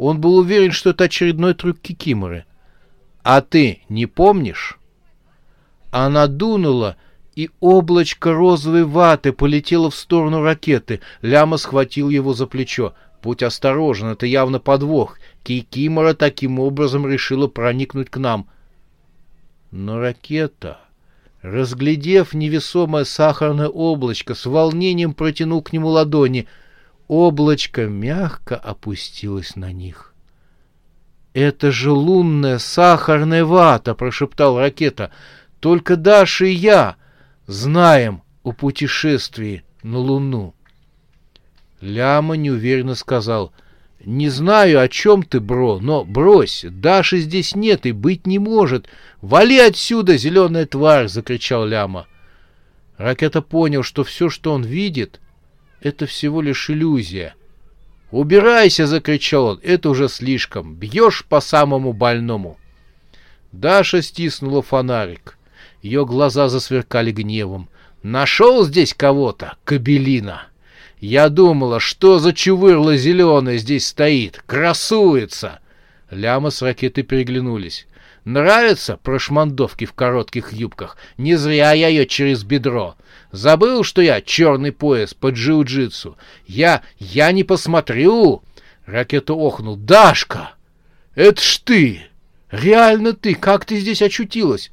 Он 0.02 0.20
был 0.20 0.38
уверен, 0.38 0.72
что 0.72 0.90
это 0.90 1.04
очередной 1.04 1.54
трюк 1.54 1.78
Кикиморы. 1.80 2.46
«А 3.22 3.42
ты 3.42 3.84
не 3.88 4.08
помнишь?» 4.08 4.80
Она 5.92 6.26
дунула, 6.26 6.96
и 7.36 7.52
облачко 7.60 8.34
розовой 8.34 8.84
ваты 8.84 9.32
полетело 9.32 9.92
в 9.92 9.96
сторону 9.96 10.42
ракеты. 10.42 11.02
Ляма 11.22 11.58
схватил 11.58 12.10
его 12.10 12.34
за 12.34 12.48
плечо. 12.48 12.96
«Будь 13.22 13.44
осторожен, 13.44 14.08
это 14.08 14.26
явно 14.26 14.58
подвох. 14.58 15.20
Кикимора 15.44 16.16
таким 16.16 16.60
образом 16.60 17.08
решила 17.08 17.46
проникнуть 17.46 18.10
к 18.10 18.18
нам». 18.18 18.48
Но 19.70 20.00
ракета, 20.00 20.80
разглядев 21.44 22.34
невесомое 22.34 23.04
сахарное 23.04 23.68
облачко, 23.70 24.34
с 24.34 24.48
волнением 24.48 25.14
протянул 25.14 25.62
к 25.62 25.72
нему 25.72 25.90
ладони. 25.90 26.48
Облачко 27.12 27.88
мягко 27.88 28.56
опустилось 28.56 29.58
на 29.58 29.74
них. 29.74 30.16
«Это 31.34 31.70
же 31.70 31.92
лунная 31.92 32.58
сахарная 32.58 33.44
вата!»— 33.44 33.94
прошептал 33.96 34.58
ракета. 34.58 35.12
«Только 35.60 35.98
Даша 35.98 36.46
и 36.46 36.54
я 36.54 36.96
знаем 37.48 38.22
о 38.44 38.54
путешествии 38.54 39.66
на 39.84 39.98
Луну». 39.98 40.56
Ляма 41.82 42.36
неуверенно 42.36 42.96
сказал, 42.96 43.52
«Не 44.06 44.30
знаю, 44.30 44.80
о 44.80 44.88
чем 44.88 45.24
ты, 45.24 45.42
бро, 45.42 45.80
но 45.82 46.06
брось, 46.06 46.64
Даши 46.70 47.18
здесь 47.18 47.56
нет 47.56 47.86
и 47.86 47.92
быть 47.92 48.26
не 48.26 48.40
может. 48.40 48.88
Вали 49.20 49.60
отсюда, 49.60 50.16
зеленая 50.16 50.66
тварь!»— 50.66 51.08
закричал 51.10 51.66
Ляма. 51.66 52.08
Ракета 52.96 53.42
понял, 53.42 53.84
что 53.84 54.06
все, 54.06 54.30
что 54.30 54.54
он 54.54 54.64
видит,— 54.64 55.20
это 55.82 56.06
всего 56.06 56.42
лишь 56.42 56.70
иллюзия. 56.70 57.36
«Убирайся!»— 58.12 58.86
закричал 58.88 59.46
он. 59.46 59.60
«Это 59.64 59.90
уже 59.90 60.10
слишком. 60.10 60.76
Бьешь 60.76 61.26
по 61.26 61.42
самому 61.42 61.94
больному!» 61.94 62.58
Даша 63.52 64.02
стиснула 64.02 64.62
фонарик. 64.62 65.38
Ее 65.82 66.06
глаза 66.06 66.50
засверкали 66.50 67.12
гневом. 67.12 67.70
«Нашел 68.04 68.66
здесь 68.66 68.94
кого-то, 68.94 69.58
кабелина!» 69.64 70.44
Я 71.00 71.30
думала, 71.30 71.80
что 71.80 72.20
за 72.20 72.32
чувырло 72.32 72.96
зеленое 72.96 73.58
здесь 73.58 73.88
стоит, 73.88 74.44
красуется. 74.46 75.60
Ляма 76.12 76.52
с 76.52 76.62
ракетой 76.62 77.04
переглянулись. 77.04 77.88
Нравятся 78.24 78.98
прошмандовки 78.98 79.86
в 79.86 79.94
коротких 79.94 80.54
юбках? 80.54 80.98
Не 81.18 81.36
зря 81.38 81.72
я 81.72 81.88
ее 81.88 82.06
через 82.06 82.44
бедро. 82.44 82.96
Забыл, 83.32 83.84
что 83.84 84.02
я 84.02 84.22
черный 84.22 84.72
пояс 84.72 85.14
под 85.14 85.36
джиу-джитсу? 85.36 86.16
Я... 86.46 86.82
я 87.00 87.32
не 87.32 87.44
посмотрю!» 87.44 88.42
Ракета 88.86 89.34
охнул. 89.34 89.76
«Дашка! 89.78 90.52
Это 91.16 91.42
ж 91.42 91.60
ты! 91.64 92.02
Реально 92.50 93.14
ты! 93.14 93.36
Как 93.36 93.66
ты 93.66 93.80
здесь 93.80 94.02
очутилась?» 94.02 94.72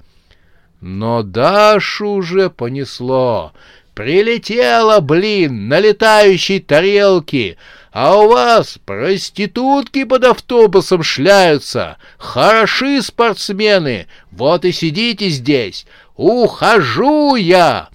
Но 0.81 1.23
Дашу 1.23 2.11
уже 2.11 2.51
понесло. 2.51 3.53
Прилетела, 3.94 5.01
блин, 5.01 5.66
на 5.68 5.81
летающей 5.81 6.61
тарелке, 6.61 7.57
а 7.90 8.16
у 8.16 8.29
вас 8.29 8.79
проститутки 8.85 10.05
под 10.05 10.25
автобусом 10.25 11.03
шляются. 11.03 11.97
Хороши 12.16 13.03
спортсмены, 13.03 14.07
вот 14.31 14.64
и 14.64 14.71
сидите 14.73 15.29
здесь. 15.29 15.87
Ухожу 16.16 17.35
я!» 17.35 17.88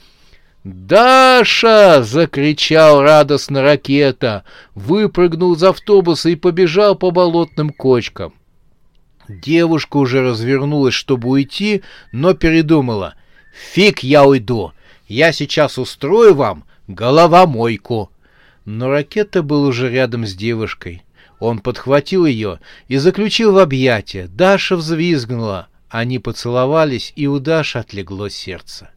«Даша!»— 0.63 2.03
закричал 2.03 3.01
радостно 3.01 3.61
ракета, 3.61 4.45
выпрыгнул 4.75 5.55
из 5.55 5.63
автобуса 5.63 6.29
и 6.29 6.35
побежал 6.35 6.95
по 6.95 7.11
болотным 7.11 7.69
кочкам. 7.71 8.33
Девушка 9.27 9.97
уже 9.97 10.21
развернулась, 10.21 10.93
чтобы 10.93 11.29
уйти, 11.29 11.83
но 12.13 12.33
передумала. 12.33 13.15
«Фиг 13.53 13.99
я 13.99 14.23
уйду! 14.23 14.71
Я 15.07 15.33
сейчас 15.33 15.77
устрою 15.77 16.33
вам 16.33 16.63
головомойку!» 16.87 18.09
Но 18.65 18.89
ракета 18.89 19.43
был 19.43 19.65
уже 19.65 19.89
рядом 19.89 20.25
с 20.25 20.33
девушкой. 20.33 21.03
Он 21.39 21.59
подхватил 21.59 22.25
ее 22.25 22.61
и 22.87 22.95
заключил 22.95 23.51
в 23.51 23.57
объятия. 23.57 24.27
Даша 24.27 24.77
взвизгнула. 24.77 25.67
Они 25.89 26.19
поцеловались, 26.19 27.11
и 27.17 27.27
у 27.27 27.39
Даши 27.39 27.79
отлегло 27.79 28.29
сердце. 28.29 28.89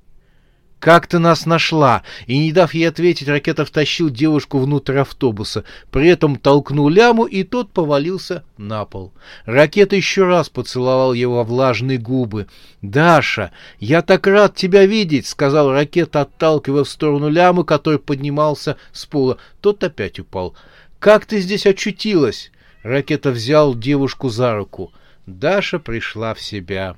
«Как 0.78 1.06
ты 1.06 1.18
нас 1.18 1.46
нашла?» 1.46 2.02
И, 2.26 2.38
не 2.38 2.52
дав 2.52 2.74
ей 2.74 2.88
ответить, 2.88 3.28
ракета 3.28 3.64
втащил 3.64 4.10
девушку 4.10 4.58
внутрь 4.58 4.98
автобуса. 4.98 5.64
При 5.90 6.08
этом 6.08 6.36
толкнул 6.36 6.88
ляму, 6.88 7.24
и 7.24 7.44
тот 7.44 7.72
повалился 7.72 8.44
на 8.58 8.84
пол. 8.84 9.12
Ракета 9.46 9.96
еще 9.96 10.24
раз 10.24 10.50
поцеловал 10.50 11.14
его 11.14 11.42
влажные 11.44 11.98
губы. 11.98 12.46
«Даша, 12.82 13.52
я 13.78 14.02
так 14.02 14.26
рад 14.26 14.54
тебя 14.54 14.84
видеть!»— 14.84 15.26
сказал 15.28 15.72
ракета, 15.72 16.20
отталкивая 16.20 16.84
в 16.84 16.90
сторону 16.90 17.30
лямы, 17.30 17.64
который 17.64 17.98
поднимался 17.98 18.76
с 18.92 19.06
пола. 19.06 19.38
Тот 19.62 19.82
опять 19.82 20.20
упал. 20.20 20.54
«Как 20.98 21.24
ты 21.24 21.40
здесь 21.40 21.66
очутилась?» 21.66 22.52
Ракета 22.82 23.30
взял 23.30 23.74
девушку 23.74 24.28
за 24.28 24.54
руку. 24.54 24.92
Даша 25.26 25.78
пришла 25.78 26.34
в 26.34 26.40
себя. 26.40 26.96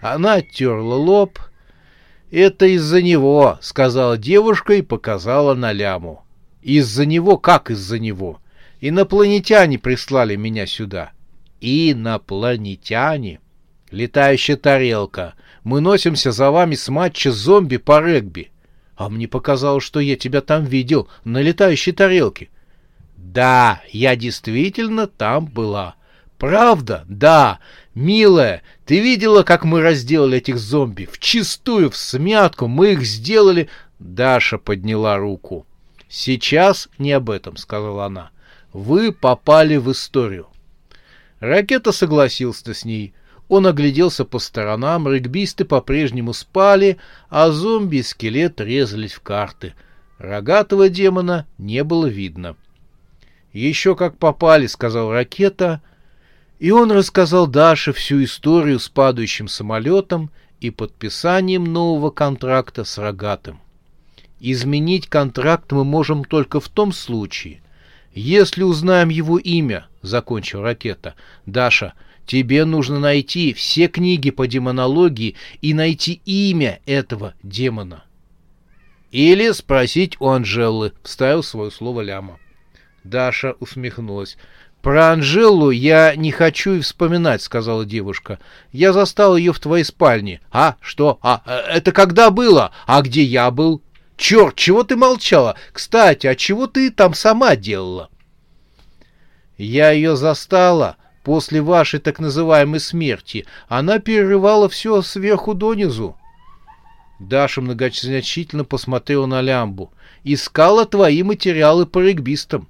Она 0.00 0.34
оттерла 0.34 0.94
лоб— 0.94 1.38
«Это 2.36 2.66
из-за 2.66 3.00
него»,— 3.00 3.56
сказала 3.62 4.18
девушка 4.18 4.74
и 4.74 4.82
показала 4.82 5.54
на 5.54 5.72
ляму. 5.72 6.22
«Из-за 6.60 7.06
него? 7.06 7.38
Как 7.38 7.70
из-за 7.70 7.98
него? 7.98 8.42
Инопланетяне 8.82 9.78
прислали 9.78 10.36
меня 10.36 10.66
сюда». 10.66 11.12
«Инопланетяне?» 11.62 13.40
«Летающая 13.90 14.58
тарелка. 14.58 15.32
Мы 15.64 15.80
носимся 15.80 16.30
за 16.30 16.50
вами 16.50 16.74
с 16.74 16.90
матча 16.90 17.32
зомби 17.32 17.78
по 17.78 18.02
регби. 18.02 18.50
А 18.96 19.08
мне 19.08 19.28
показалось, 19.28 19.84
что 19.84 19.98
я 19.98 20.14
тебя 20.16 20.42
там 20.42 20.66
видел, 20.66 21.08
на 21.24 21.40
летающей 21.40 21.92
тарелке». 21.92 22.50
«Да, 23.16 23.80
я 23.92 24.14
действительно 24.14 25.06
там 25.06 25.46
была». 25.46 25.94
«Правда? 26.36 27.06
Да. 27.08 27.60
Милая, 27.94 28.62
ты 28.86 29.00
видела, 29.00 29.42
как 29.42 29.64
мы 29.64 29.82
разделали 29.82 30.38
этих 30.38 30.58
зомби? 30.58 31.08
Вчистую, 31.10 31.90
в 31.90 31.96
смятку, 31.96 32.68
мы 32.68 32.92
их 32.92 33.02
сделали...» 33.02 33.68
Даша 33.98 34.58
подняла 34.58 35.16
руку. 35.16 35.66
«Сейчас 36.08 36.88
не 36.96 37.10
об 37.10 37.30
этом»,— 37.30 37.56
сказала 37.58 38.06
она. 38.06 38.30
«Вы 38.72 39.10
попали 39.10 39.76
в 39.76 39.90
историю». 39.90 40.46
Ракета 41.40 41.90
согласился 41.90 42.74
с 42.74 42.84
ней. 42.84 43.12
Он 43.48 43.66
огляделся 43.66 44.24
по 44.24 44.38
сторонам, 44.38 45.08
регбисты 45.08 45.64
по-прежнему 45.64 46.32
спали, 46.32 46.98
а 47.28 47.50
зомби 47.50 47.96
и 47.96 48.02
скелет 48.02 48.60
резались 48.60 49.14
в 49.14 49.20
карты. 49.20 49.74
Рогатого 50.18 50.88
демона 50.88 51.46
не 51.58 51.82
было 51.82 52.06
видно. 52.06 52.56
«Еще 53.52 53.96
как 53.96 54.16
попали»,— 54.16 54.66
сказал 54.68 55.10
ракета,— 55.10 55.82
и 56.58 56.70
он 56.70 56.90
рассказал 56.90 57.46
Даше 57.46 57.92
всю 57.92 58.24
историю 58.24 58.78
с 58.78 58.88
падающим 58.88 59.48
самолетом 59.48 60.30
и 60.60 60.70
подписанием 60.70 61.64
нового 61.64 62.10
контракта 62.10 62.84
с 62.84 62.98
Рогатым. 62.98 63.60
Изменить 64.40 65.06
контракт 65.06 65.72
мы 65.72 65.84
можем 65.84 66.24
только 66.24 66.60
в 66.60 66.68
том 66.68 66.92
случае, 66.92 67.60
если 68.14 68.62
узнаем 68.62 69.10
его 69.10 69.38
имя,— 69.38 69.86
закончил 70.02 70.62
ракета. 70.62 71.14
Даша, 71.44 71.92
тебе 72.26 72.64
нужно 72.64 72.98
найти 72.98 73.52
все 73.52 73.88
книги 73.88 74.30
по 74.30 74.46
демонологии 74.46 75.36
и 75.60 75.74
найти 75.74 76.20
имя 76.24 76.80
этого 76.86 77.34
демона. 77.42 78.04
Или 79.10 79.52
спросить 79.52 80.16
у 80.20 80.28
Анжелы,— 80.28 80.92
вставил 81.02 81.42
свое 81.42 81.70
слово 81.70 82.00
Ляма. 82.00 82.38
Даша 83.04 83.54
усмехнулась. 83.60 84.36
«Про 84.86 85.10
Анжелу 85.10 85.70
я 85.70 86.14
не 86.14 86.30
хочу 86.30 86.74
и 86.74 86.80
вспоминать»,— 86.80 87.42
сказала 87.42 87.84
девушка. 87.84 88.38
«Я 88.70 88.92
застал 88.92 89.36
ее 89.36 89.52
в 89.52 89.58
твоей 89.58 89.82
спальне». 89.82 90.40
«А, 90.52 90.76
что? 90.80 91.18
А, 91.22 91.42
это 91.68 91.90
когда 91.90 92.30
было? 92.30 92.70
А 92.86 93.02
где 93.02 93.24
я 93.24 93.50
был?» 93.50 93.82
Черт, 94.16 94.54
чего 94.54 94.84
ты 94.84 94.94
молчала? 94.94 95.56
Кстати, 95.72 96.28
а 96.28 96.36
чего 96.36 96.68
ты 96.68 96.92
там 96.92 97.14
сама 97.14 97.56
делала? 97.56 98.10
Я 99.58 99.90
ее 99.90 100.14
застала 100.14 100.98
после 101.24 101.60
вашей 101.60 101.98
так 101.98 102.20
называемой 102.20 102.78
смерти. 102.78 103.44
Она 103.66 103.98
перерывала 103.98 104.68
все 104.68 105.02
сверху 105.02 105.54
донизу. 105.54 106.16
Даша 107.18 107.60
многозначительно 107.60 108.64
посмотрела 108.64 109.26
на 109.26 109.40
Лямбу. 109.40 109.92
«Искала 110.22 110.86
твои 110.86 111.24
материалы 111.24 111.86
по 111.86 111.98
регбистам. 111.98 112.68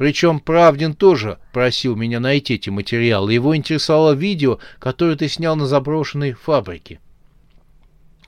Причем 0.00 0.40
Правдин 0.40 0.94
тоже 0.94 1.40
просил 1.52 1.94
меня 1.94 2.20
найти 2.20 2.54
эти 2.54 2.70
материалы. 2.70 3.34
Его 3.34 3.54
интересовало 3.54 4.12
видео, 4.12 4.58
которое 4.78 5.14
ты 5.14 5.28
снял 5.28 5.56
на 5.56 5.66
заброшенной 5.66 6.32
фабрике». 6.32 7.00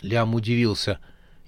Лям 0.03 0.35
удивился. 0.35 0.99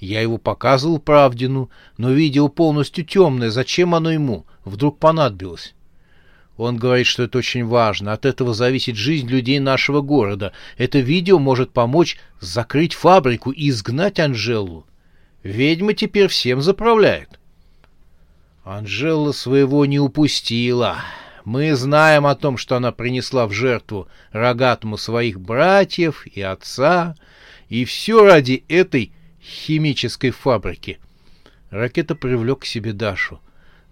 «Я 0.00 0.22
его 0.22 0.38
показывал 0.38 0.98
Правдину, 0.98 1.68
но 1.98 2.10
видео 2.10 2.48
полностью 2.48 3.04
темное. 3.04 3.50
Зачем 3.50 3.94
оно 3.94 4.10
ему? 4.10 4.46
Вдруг 4.64 4.98
понадобилось?» 4.98 5.74
Он 6.56 6.78
говорит, 6.78 7.06
что 7.06 7.24
это 7.24 7.36
очень 7.36 7.66
важно. 7.66 8.14
От 8.14 8.24
этого 8.24 8.54
зависит 8.54 8.96
жизнь 8.96 9.28
людей 9.28 9.58
нашего 9.58 10.00
города. 10.00 10.54
Это 10.78 11.00
видео 11.00 11.38
может 11.38 11.70
помочь 11.70 12.16
закрыть 12.40 12.94
фабрику 12.94 13.50
и 13.50 13.68
изгнать 13.68 14.18
Анжелу. 14.18 14.86
Ведьма 15.42 15.92
теперь 15.92 16.28
всем 16.28 16.62
заправляет. 16.62 17.38
Анжела 18.64 19.32
своего 19.32 19.84
не 19.84 20.00
упустила. 20.00 20.96
Мы 21.44 21.74
знаем 21.76 22.24
о 22.24 22.34
том, 22.34 22.56
что 22.56 22.76
она 22.76 22.92
принесла 22.92 23.46
в 23.46 23.52
жертву 23.52 24.08
рогатому 24.32 24.96
своих 24.96 25.38
братьев 25.38 26.26
и 26.26 26.40
отца, 26.40 27.14
и 27.68 27.84
все 27.84 28.24
ради 28.24 28.64
этой 28.68 29.12
химической 29.42 30.30
фабрики. 30.30 30.98
Ракета 31.68 32.14
привлек 32.14 32.60
к 32.60 32.64
себе 32.64 32.94
Дашу. 32.94 33.38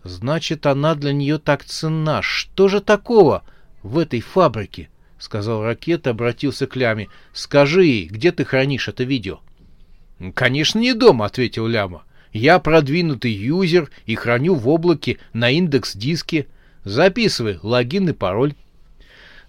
Значит, 0.05 0.65
она 0.65 0.95
для 0.95 1.13
нее 1.13 1.39
так 1.39 1.65
ценна. 1.65 2.23
Что 2.23 2.69
же 2.69 2.81
такого 2.81 3.45
в 3.83 3.99
этой 3.99 4.23
фабрике?— 4.23 4.89
сказал 5.19 5.63
Ракета, 5.63 6.11
обратился 6.11 6.67
к 6.67 6.75
Ляме.— 6.77 7.09
Скажи 7.35 7.85
ей, 7.85 8.07
где 8.07 8.33
ты 8.33 8.45
хранишь 8.47 8.89
это 8.89 9.05
видео?— 9.05 9.41
Конечно, 10.35 10.79
не 10.79 10.95
дома,— 10.95 11.25
ответил 11.27 11.67
Ляма.— 11.67 12.05
Я 12.33 12.59
продвинутый 12.59 13.33
юзер 13.33 13.91
и 14.07 14.15
храню 14.15 14.55
в 14.55 14.69
облаке 14.69 15.19
на 15.33 15.51
индекс-диске. 15.51 16.47
Записывай 16.85 17.59
логин 17.63 18.09
и 18.09 18.13
пароль. 18.13 18.55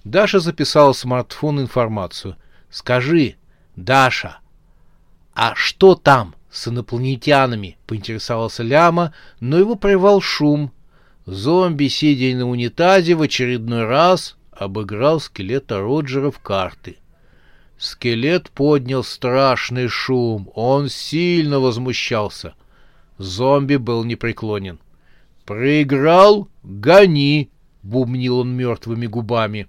Даша 0.03 0.39
записала 0.39 0.93
в 0.93 0.97
смартфон 0.97 1.61
информацию.— 1.61 2.35
Скажи, 2.69 3.35
Даша, 3.75 4.39
а 5.33 5.53
что 5.55 5.95
там?— 5.95 6.35
с 6.51 6.67
инопланетянами, 6.67 7.77
поинтересовался 7.87 8.63
Ляма, 8.63 9.13
но 9.39 9.57
его 9.57 9.75
прервал 9.75 10.21
шум. 10.21 10.71
Зомби, 11.25 11.87
сидя 11.87 12.37
на 12.37 12.47
унитазе, 12.47 13.15
в 13.15 13.21
очередной 13.21 13.85
раз 13.85 14.37
обыграл 14.51 15.19
скелета 15.19 15.79
Роджера 15.79 16.29
в 16.29 16.39
карты. 16.39 16.97
Скелет 17.77 18.51
поднял 18.51 19.03
страшный 19.03 19.87
шум, 19.87 20.51
он 20.53 20.89
сильно 20.89 21.59
возмущался. 21.59 22.53
Зомби 23.17 23.75
был 23.75 24.03
непреклонен. 24.03 24.79
«Проиграл? 25.45 26.47
Гони!»— 26.63 27.49
бубнил 27.83 28.39
он 28.39 28.55
мертвыми 28.55 29.07
губами. 29.07 29.67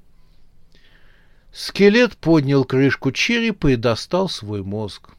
Скелет 1.53 2.17
поднял 2.17 2.65
крышку 2.65 3.13
черепа 3.13 3.69
и 3.69 3.77
достал 3.77 4.29
свой 4.29 4.63
мозг. 4.63 5.11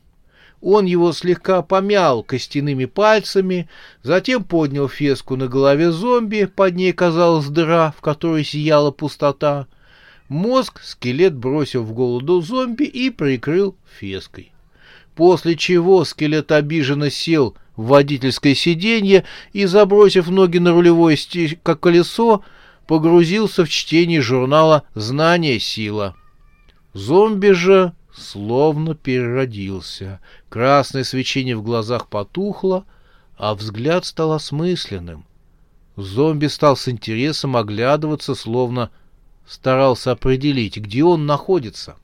Он 0.62 0.86
его 0.86 1.12
слегка 1.12 1.62
помял 1.62 2.24
костяными 2.24 2.86
пальцами, 2.86 3.70
затем 4.02 4.44
поднял 4.44 4.90
феску 4.90 5.36
на 5.36 5.48
голове 5.48 5.92
зомби, 5.92 6.46
под 6.46 6.76
ней 6.76 6.92
казалась 6.92 7.48
дыра, 7.48 7.94
в 7.96 8.02
которой 8.02 8.44
сияла 8.44 8.92
пустота. 8.92 9.68
Мозг 10.28 10.82
скелет 10.82 11.36
бросил 11.36 11.84
в 11.84 11.94
голову 11.94 12.42
зомби 12.42 12.86
и 12.86 13.12
прикрыл 13.12 13.76
феской. 14.00 14.52
После 15.14 15.56
чего 15.56 16.04
скелет 16.04 16.52
обиженно 16.52 17.10
сел 17.10 17.56
в 17.76 17.88
водительское 17.88 18.56
сиденье 18.56 19.26
и, 19.54 19.66
забросив 19.66 20.30
ноги 20.30 20.58
на 20.58 20.72
рулевое 20.72 21.18
как 21.64 21.80
колесо, 21.80 22.44
погрузился 22.88 23.66
в 23.66 23.70
чтение 23.70 24.22
журнала 24.22 24.84
«Знание– 24.94 25.60
сила». 25.62 26.16
Зомби 26.94 27.52
же 27.52 27.94
словно 28.16 28.96
переродился. 28.96 30.22
Красное 30.50 31.04
свечение 31.04 31.58
в 31.58 31.64
глазах 31.64 32.08
потухло, 32.08 32.86
а 33.38 33.54
взгляд 33.54 34.06
стал 34.06 34.32
осмысленным. 34.32 35.26
Зомби 35.98 36.48
стал 36.48 36.78
с 36.78 36.88
интересом 36.88 37.58
оглядываться, 37.58 38.36
словно 38.36 38.92
старался 39.46 40.12
определить, 40.12 40.78
где 40.78 41.04
он 41.04 41.26
находится. 41.26 41.98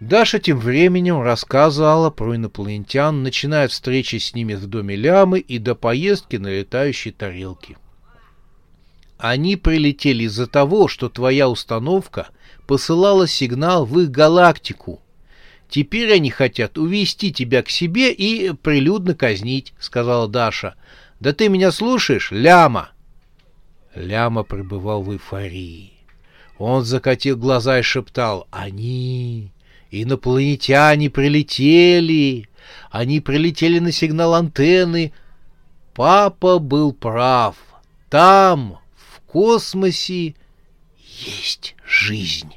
Даша 0.00 0.38
тем 0.38 0.58
временем 0.58 1.22
рассказывала 1.22 2.10
про 2.10 2.36
инопланетян, 2.36 3.22
начиная 3.22 3.66
встречи 3.66 4.16
с 4.16 4.34
ними 4.34 4.54
в 4.54 4.66
доме 4.66 4.94
Лямы 4.94 5.40
и 5.40 5.58
до 5.58 5.74
поездки 5.74 6.36
на 6.36 6.48
летающей 6.48 7.12
тарелке. 7.12 7.78
Они 9.16 9.56
прилетели 9.56 10.24
из-за 10.24 10.46
того, 10.46 10.88
что 10.88 11.08
твоя 11.08 11.48
установка 11.48 12.28
посылала 12.66 13.26
сигнал 13.26 13.86
в 13.86 13.98
их 14.00 14.10
галактику. 14.10 15.00
Теперь 15.70 16.12
они 16.12 16.28
хотят 16.30 16.76
увести 16.76 17.32
тебя 17.32 17.62
к 17.62 17.70
себе 17.70 18.12
и 18.12 18.52
прилюдно 18.52 19.14
казнить, 19.14 19.72
сказала 19.78 20.28
Даша. 20.28 20.74
Да 21.20 21.32
ты 21.32 21.48
меня 21.48 21.72
слушаешь, 21.72 22.30
Ляма? 22.30 22.90
Ляма 23.94 24.42
пребывал 24.42 25.02
в 25.02 25.12
эйфории. 25.12 25.94
Он 26.58 26.84
закатил 26.84 27.38
глаза 27.38 27.78
и 27.78 27.82
шептал 27.82 28.46
«Они, 28.50 29.50
инопланетяне, 30.02 31.10
прилетели! 31.10 32.48
Они 32.90 33.20
прилетели 33.20 33.78
на 33.78 33.92
сигнал 33.92 34.34
антенны!» 34.34 35.12
Папа 35.94 36.58
был 36.58 36.92
прав. 36.92 37.56
Там, 38.10 38.78
в 38.96 39.20
космосе, 39.22 40.34
есть 40.98 41.74
жизнь. 41.86 42.54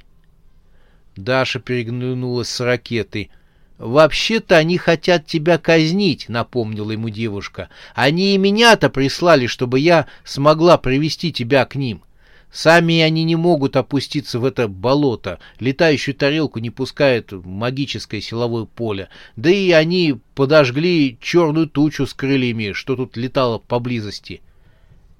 Даша 1.15 1.59
переглянулась 1.59 2.49
с 2.49 2.59
ракетой. 2.59 3.31
«Вообще-то 3.77 4.57
они 4.57 4.77
хотят 4.77 5.25
тебя 5.25 5.57
казнить»,— 5.57 6.25
напомнила 6.27 6.91
ему 6.91 7.07
девушка. 7.07 7.69
«Они 7.95 8.35
и 8.35 8.37
меня-то 8.37 8.89
прислали, 8.89 9.47
чтобы 9.47 9.79
я 9.79 10.07
смогла 10.25 10.77
привести 10.77 11.31
тебя 11.31 11.65
к 11.65 11.75
ним. 11.75 12.03
Сами 12.51 12.99
они 12.99 13.23
не 13.23 13.35
могут 13.35 13.75
опуститься 13.75 14.39
в 14.39 14.45
это 14.45 14.67
болото. 14.67 15.39
Летающую 15.59 16.15
тарелку 16.15 16.59
не 16.59 16.69
пускает 16.69 17.31
магическое 17.31 18.21
силовое 18.21 18.65
поле. 18.65 19.09
Да 19.35 19.49
и 19.49 19.71
они 19.71 20.19
подожгли 20.35 21.17
черную 21.21 21.67
тучу 21.67 22.07
с 22.07 22.13
крыльями, 22.13 22.73
что 22.73 22.95
тут 22.95 23.17
летало 23.17 23.59
поблизости». 23.59 24.41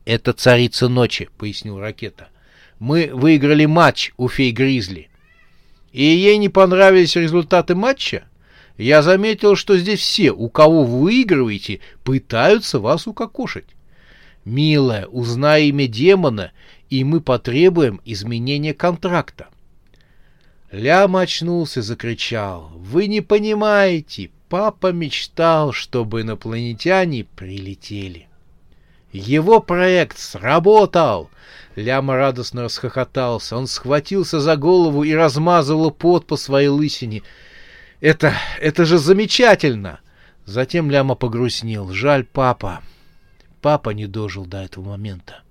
«Это 0.06 0.34
царица 0.34 0.90
ночи»,— 0.90 1.30
пояснил 1.38 1.80
ракета.— 1.80 2.30
мы 2.80 3.12
выиграли 3.14 3.66
матч 3.66 4.14
у 4.18 4.30
фей 4.30 4.52
Гризли. 4.52 5.10
И 5.92 6.04
ей 6.04 6.38
не 6.38 6.50
понравились 6.50 7.16
результаты 7.16 7.76
матча? 7.76 8.24
Я 8.78 9.02
заметил, 9.02 9.56
что 9.56 9.78
здесь 9.78 10.00
все, 10.00 10.32
у 10.32 10.50
кого 10.50 10.86
вы 10.86 11.02
выигрываете, 11.02 11.82
пытаются 12.04 12.80
вас 12.80 13.06
укокошить. 13.06 13.66
Милая, 14.46 15.06
узнай 15.08 15.68
имя 15.68 15.88
демона, 15.88 16.54
и 16.90 17.04
мы 17.04 17.22
потребуем 17.22 18.02
изменения 18.06 18.74
контракта. 18.74 19.48
Лям 20.72 21.16
очнулся 21.16 21.80
и 21.80 21.84
закричал. 21.84 22.72
«Вы 22.76 23.08
не 23.08 23.22
понимаете, 23.22 24.30
папа 24.50 24.92
мечтал, 24.92 25.72
чтобы 25.72 26.22
инопланетяне 26.22 27.26
прилетели». 27.36 28.28
Его 29.12 29.60
проект 29.60 30.20
сработал. 30.20 31.32
Ляма 31.76 32.16
радостно 32.16 32.64
расхохотался. 32.64 33.58
Он 33.58 33.66
схватился 33.66 34.40
за 34.40 34.56
голову 34.56 35.04
и 35.04 35.14
размазывал 35.14 35.90
пот 35.90 36.28
по 36.28 36.38
своей 36.38 36.68
лысине. 36.68 37.24
«Это... 38.02 38.34
это 38.60 38.86
же 38.86 39.00
замечательно!» 39.00 40.00
Затем 40.46 40.92
Ляма 40.92 41.16
погрустнел. 41.16 41.90
«Жаль 41.92 42.24
папа. 42.24 42.82
Папа 43.62 43.90
не 43.92 44.06
дожил 44.06 44.46
до 44.46 44.62
этого 44.62 44.90
момента». 44.90 45.42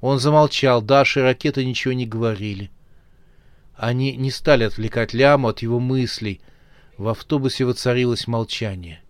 Он 0.00 0.18
замолчал. 0.18 0.82
Даша 0.82 1.20
и 1.20 1.22
Ракета 1.22 1.64
ничего 1.64 1.92
не 1.92 2.06
говорили. 2.06 2.70
Они 3.74 4.16
не 4.16 4.30
стали 4.30 4.64
отвлекать 4.64 5.12
Ляму 5.12 5.48
от 5.48 5.60
его 5.60 5.80
мыслей. 5.80 6.40
В 6.96 7.08
автобусе 7.08 7.64
воцарилось 7.64 8.26
молчание. 8.26 9.00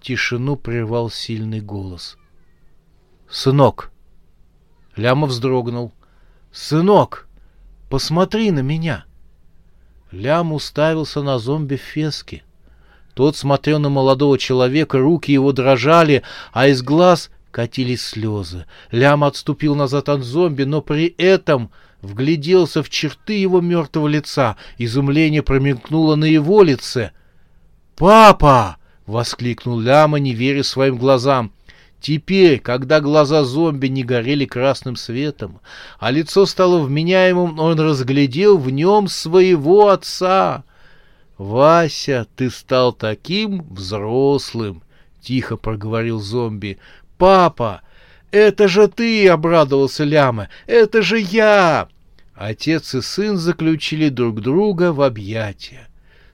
Тишину 0.00 0.56
прервал 0.56 1.10
сильный 1.10 1.60
голос. 1.60 2.16
«Сынок!» 3.28 3.90
Ляма 4.96 5.26
вздрогнул. 5.26 5.92
«Сынок, 6.52 7.28
посмотри 7.88 8.50
на 8.50 8.60
меня!» 8.60 9.04
Лям 10.10 10.52
уставился 10.52 11.22
на 11.22 11.38
зомби 11.38 11.76
в 11.76 11.80
феске. 11.80 12.44
Тот 13.14 13.36
смотрел 13.36 13.78
на 13.78 13.88
молодого 13.88 14.38
человека, 14.38 14.98
руки 14.98 15.32
его 15.32 15.52
дрожали, 15.52 16.22
а 16.52 16.68
из 16.68 16.82
глаз 16.82 17.30
катились 17.52 18.04
слезы. 18.04 18.66
Лям 18.90 19.22
отступил 19.22 19.76
назад 19.76 20.08
от 20.08 20.24
зомби, 20.24 20.64
но 20.64 20.80
при 20.80 21.14
этом 21.18 21.70
вгляделся 22.00 22.82
в 22.82 22.90
черты 22.90 23.34
его 23.34 23.60
мертвого 23.60 24.08
лица. 24.08 24.56
Изумление 24.78 25.42
промелькнуло 25.42 26.16
на 26.16 26.24
его 26.24 26.62
лице. 26.62 27.12
«Папа!»— 27.94 28.78
воскликнул 29.06 29.78
Ляма, 29.78 30.18
не 30.18 30.34
веря 30.34 30.64
своим 30.64 30.96
глазам. 30.96 31.52
Теперь, 32.00 32.58
когда 32.58 33.00
глаза 33.00 33.44
зомби 33.44 33.86
не 33.86 34.02
горели 34.02 34.44
красным 34.44 34.96
светом, 34.96 35.60
а 36.00 36.10
лицо 36.10 36.46
стало 36.46 36.80
вменяемым, 36.80 37.60
он 37.60 37.78
разглядел 37.78 38.58
в 38.58 38.70
нем 38.70 39.06
своего 39.06 39.88
отца. 39.90 40.64
«Вася, 41.38 42.26
ты 42.34 42.50
стал 42.50 42.92
таким 42.92 43.62
взрослым!»— 43.70 44.82
тихо 45.22 45.56
проговорил 45.56 46.18
зомби. 46.18 46.78
«Папа, 47.22 47.82
это 48.32 48.66
же 48.66 48.88
ты!»— 48.88 49.28
обрадовался 49.28 50.02
Ляма. 50.02 50.48
«Это 50.66 51.02
же 51.02 51.20
я!» 51.20 51.86
Отец 52.34 52.96
и 52.96 53.00
сын 53.00 53.36
заключили 53.36 54.08
друг 54.08 54.40
друга 54.40 54.92
в 54.92 55.00
объятия. 55.00 55.86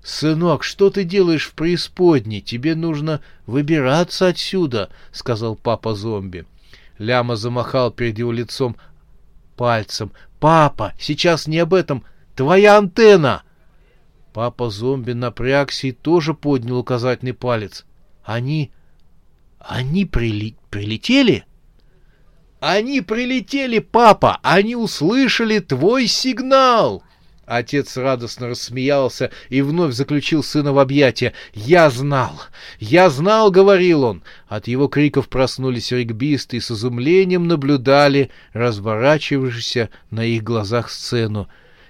«Сынок, 0.02 0.64
что 0.64 0.88
ты 0.88 1.04
делаешь 1.04 1.48
в 1.48 1.52
преисподней? 1.52 2.40
Тебе 2.40 2.74
нужно 2.74 3.20
выбираться 3.46 4.28
отсюда»,— 4.28 4.88
сказал 5.12 5.56
папа-зомби. 5.56 6.46
Ляма 6.96 7.36
замахал 7.36 7.90
перед 7.90 8.18
его 8.18 8.32
лицом 8.32 8.74
пальцем. 9.58 10.10
«Папа, 10.40 10.94
сейчас 10.98 11.46
не 11.46 11.58
об 11.58 11.74
этом. 11.74 12.02
Твоя 12.34 12.78
антенна!» 12.78 13.42
Папа-зомби 14.32 15.12
напрягся 15.12 15.88
и 15.88 15.92
тоже 15.92 16.32
поднял 16.32 16.78
указательный 16.78 17.34
палец. 17.34 17.84
«Они... 18.24 18.72
они 19.68 20.06
прили... 20.06 20.56
прилетели?» 20.70 21.44
«Они 22.60 23.02
прилетели, 23.02 23.78
папа! 23.78 24.40
Они 24.42 24.74
услышали 24.74 25.60
твой 25.60 26.08
сигнал!» 26.08 27.04
Отец 27.46 27.96
радостно 27.96 28.48
рассмеялся 28.48 29.30
и 29.48 29.62
вновь 29.62 29.94
заключил 29.94 30.42
сына 30.42 30.72
в 30.72 30.78
объятия. 30.78 31.32
«Я 31.54 31.88
знал! 31.88 32.32
Я 32.80 33.08
знал!»— 33.10 33.50
говорил 33.52 34.04
он. 34.04 34.22
От 34.48 34.68
его 34.68 34.88
криков 34.88 35.28
проснулись 35.28 35.92
регбисты 35.92 36.58
и 36.58 36.60
с 36.60 36.70
изумлением 36.70 37.46
наблюдали 37.46 38.30
разворачивавшуюся 38.52 39.88
на 40.10 40.24
их 40.24 40.42
глазах 40.42 40.90
сцену. 40.90 41.48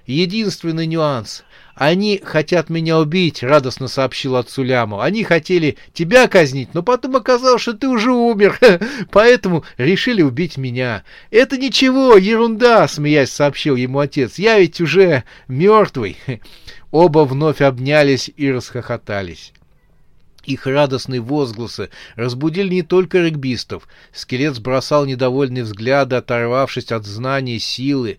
Единственный 0.08 0.86
нюанс 0.86 1.44
они 1.74 2.20
хотят 2.24 2.70
меня 2.70 2.98
убить, 2.98 3.42
радостно 3.42 3.88
сообщил 3.88 4.36
отцу 4.36 4.62
Ляму. 4.62 5.00
Они 5.00 5.22
хотели 5.22 5.76
тебя 5.92 6.26
казнить, 6.26 6.72
но 6.72 6.82
потом 6.82 7.14
оказалось, 7.16 7.60
что 7.60 7.74
ты 7.74 7.88
уже 7.88 8.10
умер, 8.10 8.58
поэтому 9.12 9.64
решили 9.76 10.22
убить 10.22 10.56
меня. 10.56 11.04
Это 11.30 11.58
ничего, 11.58 12.16
ерунда, 12.16 12.88
смеясь, 12.88 13.30
сообщил 13.30 13.76
ему 13.76 13.98
отец. 13.98 14.38
Я 14.38 14.58
ведь 14.58 14.80
уже 14.80 15.24
мертвый. 15.46 16.16
Оба 16.90 17.26
вновь 17.26 17.60
обнялись 17.60 18.30
и 18.34 18.50
расхохотались. 18.50 19.52
Их 20.44 20.66
радостные 20.66 21.20
возгласы 21.20 21.90
разбудили 22.16 22.76
не 22.76 22.82
только 22.82 23.18
регбистов. 23.18 23.86
Скелет 24.12 24.54
сбросал 24.54 25.04
недовольные 25.04 25.64
взгляды, 25.64 26.16
оторвавшись 26.16 26.92
от 26.92 27.04
знаний 27.04 27.58
силы. 27.58 28.18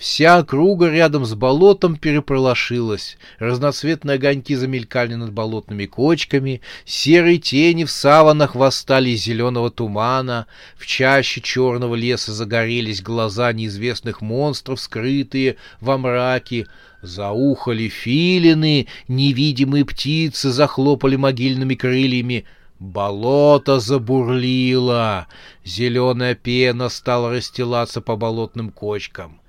Вся 0.00 0.38
округа 0.38 0.88
рядом 0.88 1.26
с 1.26 1.34
болотом 1.34 1.94
перепролошилась. 1.94 3.18
Разноцветные 3.38 4.14
огоньки 4.14 4.54
замелькали 4.54 5.14
над 5.14 5.30
болотными 5.30 5.84
кочками, 5.84 6.62
серые 6.86 7.36
тени 7.36 7.84
в 7.84 7.90
саванах 7.90 8.54
восстали 8.54 9.10
из 9.10 9.22
зеленого 9.22 9.70
тумана, 9.70 10.46
в 10.78 10.86
чаще 10.86 11.42
черного 11.42 11.94
леса 11.96 12.32
загорелись 12.32 13.02
глаза 13.02 13.52
неизвестных 13.52 14.22
монстров, 14.22 14.80
скрытые 14.80 15.56
во 15.82 15.98
мраке, 15.98 16.66
заухали 17.02 17.88
филины, 17.88 18.86
невидимые 19.06 19.84
птицы 19.84 20.48
захлопали 20.50 21.16
могильными 21.16 21.74
крыльями— 21.74 22.46
Болото 22.80 23.78
забурлило, 23.78 25.26
зеленая 25.66 26.34
пена 26.34 26.88
стала 26.88 27.30
расстилаться 27.30 28.00
по 28.00 28.16
болотным 28.16 28.70
кочкам. 28.70 29.39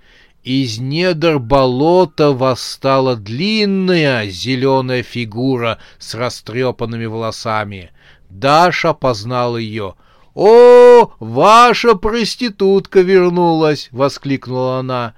Из 0.44 0.80
недр 0.80 1.38
болота 1.38 2.32
восстала 2.32 3.16
длинная 3.16 4.28
зеленая 4.28 5.04
фигура 5.04 5.78
с 6.00 6.16
растрепанными 6.16 7.06
волосами. 7.06 7.92
Даша 8.30 8.94
познал 8.94 9.58
ее. 9.58 9.96
«О, 10.34 11.12
ваша 11.20 11.94
проститутка 11.94 13.02
вернулась!»— 13.02 13.90
воскликнула 13.92 14.80
она. 14.80 15.14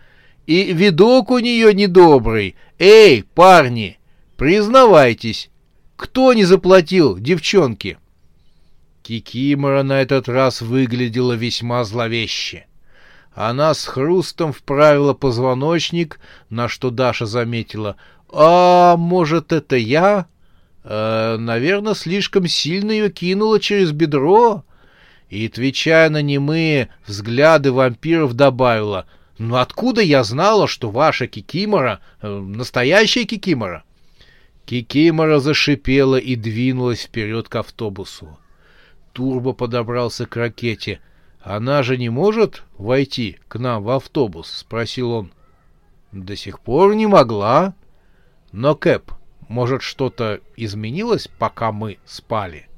«И 0.46 0.74
видок 0.74 1.32
у 1.32 1.40
нее 1.40 1.74
недобрый. 1.74 2.58
Эй, 2.78 3.24
парни, 3.24 4.00
признавайтесь, 4.36 5.50
кто 5.96 6.34
не 6.34 6.44
заплатил 6.44 7.18
девчонке?» 7.18 7.98
Кикимора 9.04 9.84
на 9.84 10.02
этот 10.02 10.28
раз 10.28 10.62
выглядела 10.62 11.34
весьма 11.34 11.86
зловеще. 11.86 12.66
Она 13.36 13.74
с 13.74 13.86
хрустом 13.86 14.54
вправила 14.54 15.14
позвоночник, 15.14 16.20
на 16.50 16.68
что 16.68 16.92
Даша 16.92 17.26
заметила. 17.26 17.96
«А, 18.32 18.96
может, 18.96 19.52
это 19.52 19.76
я?» 19.76 20.28
э, 20.84 21.38
«Наверное, 21.38 21.96
слишком 21.96 22.48
сильно 22.48 22.92
ее 22.92 23.10
кинуло 23.10 23.60
через 23.60 23.92
бедро?» 23.92 24.64
И, 25.30 25.48
отвечая 25.48 26.12
на 26.12 26.22
немые 26.22 26.90
взгляды 27.08 27.72
вампиров, 27.72 28.34
добавила. 28.34 29.08
«Ну 29.40 29.56
откуда 29.56 30.02
я 30.02 30.24
знала, 30.24 30.68
что 30.68 30.92
ваша 30.92 31.26
Кикимора 31.26 32.02
э, 32.22 32.30
настоящая 32.30 33.26
Кикимора?» 33.26 33.84
Кикимора 34.66 35.40
зашипела 35.40 36.18
и 36.18 36.36
двинулась 36.36 37.02
вперед 37.02 37.50
к 37.50 37.56
автобусу. 37.56 38.38
Турбо 39.12 39.54
подобрался 39.54 40.28
к 40.28 40.36
ракете— 40.36 41.00
она 41.44 41.84
же 41.84 41.98
не 41.98 42.08
может 42.08 42.64
войти 42.78 43.38
к 43.50 43.60
нам 43.60 43.84
в 43.84 43.90
автобус?— 43.90 44.50
спросил 44.60 45.12
он.— 45.12 45.34
До 46.14 46.38
сих 46.38 46.62
пор 46.62 46.96
не 46.96 47.06
могла. 47.06 47.74
Но, 48.54 48.76
Кэп, 48.76 49.12
может, 49.50 49.82
что-то 49.82 50.40
изменилось, 50.56 51.28
пока 51.28 51.74
мы 51.74 51.98
спали? 52.06 52.70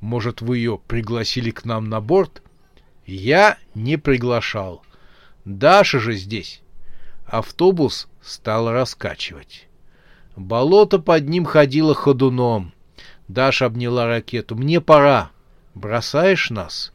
Может, 0.00 0.40
вы 0.40 0.58
ее 0.58 0.78
пригласили 0.78 1.50
к 1.50 1.66
нам 1.66 1.90
на 1.90 2.00
борт? 2.00 2.42
Я 3.04 3.58
не 3.74 3.98
приглашал. 3.98 4.82
Даша 5.44 5.98
же 5.98 6.14
здесь. 6.14 6.62
Автобус 7.26 8.08
стал 8.22 8.70
раскачивать. 8.70 9.68
Болото 10.36 10.98
под 10.98 11.28
ним 11.28 11.44
ходило 11.44 11.94
ходуном. 11.94 12.72
Даша 13.28 13.66
обняла 13.66 14.06
ракету. 14.06 14.54
«Мне 14.54 14.80
пора. 14.80 15.30
Бросаешь 15.74 16.50
нас?» 16.50 16.92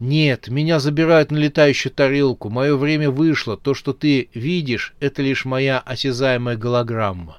«Нет, 0.00 0.48
меня 0.48 0.78
забирают 0.78 1.32
на 1.32 1.38
летающую 1.38 1.92
тарелку. 1.92 2.50
Мое 2.50 2.76
время 2.76 3.10
вышло. 3.10 3.56
То, 3.56 3.74
что 3.74 3.92
ты 3.92 4.28
видишь, 4.32 4.94
это 5.00 5.22
лишь 5.22 5.44
моя 5.44 5.80
осязаемая 5.80 6.56
голограмма. 6.56 7.38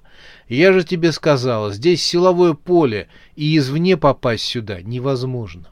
Я 0.50 0.74
же 0.74 0.84
тебе 0.84 1.14
сказала, 1.14 1.72
здесь 1.72 2.04
силовое 2.04 2.54
поле, 2.54 3.08
и 3.38 3.58
извне 3.58 3.96
попасть 3.96 4.44
сюда 4.44 4.82
невозможно». 4.82 5.68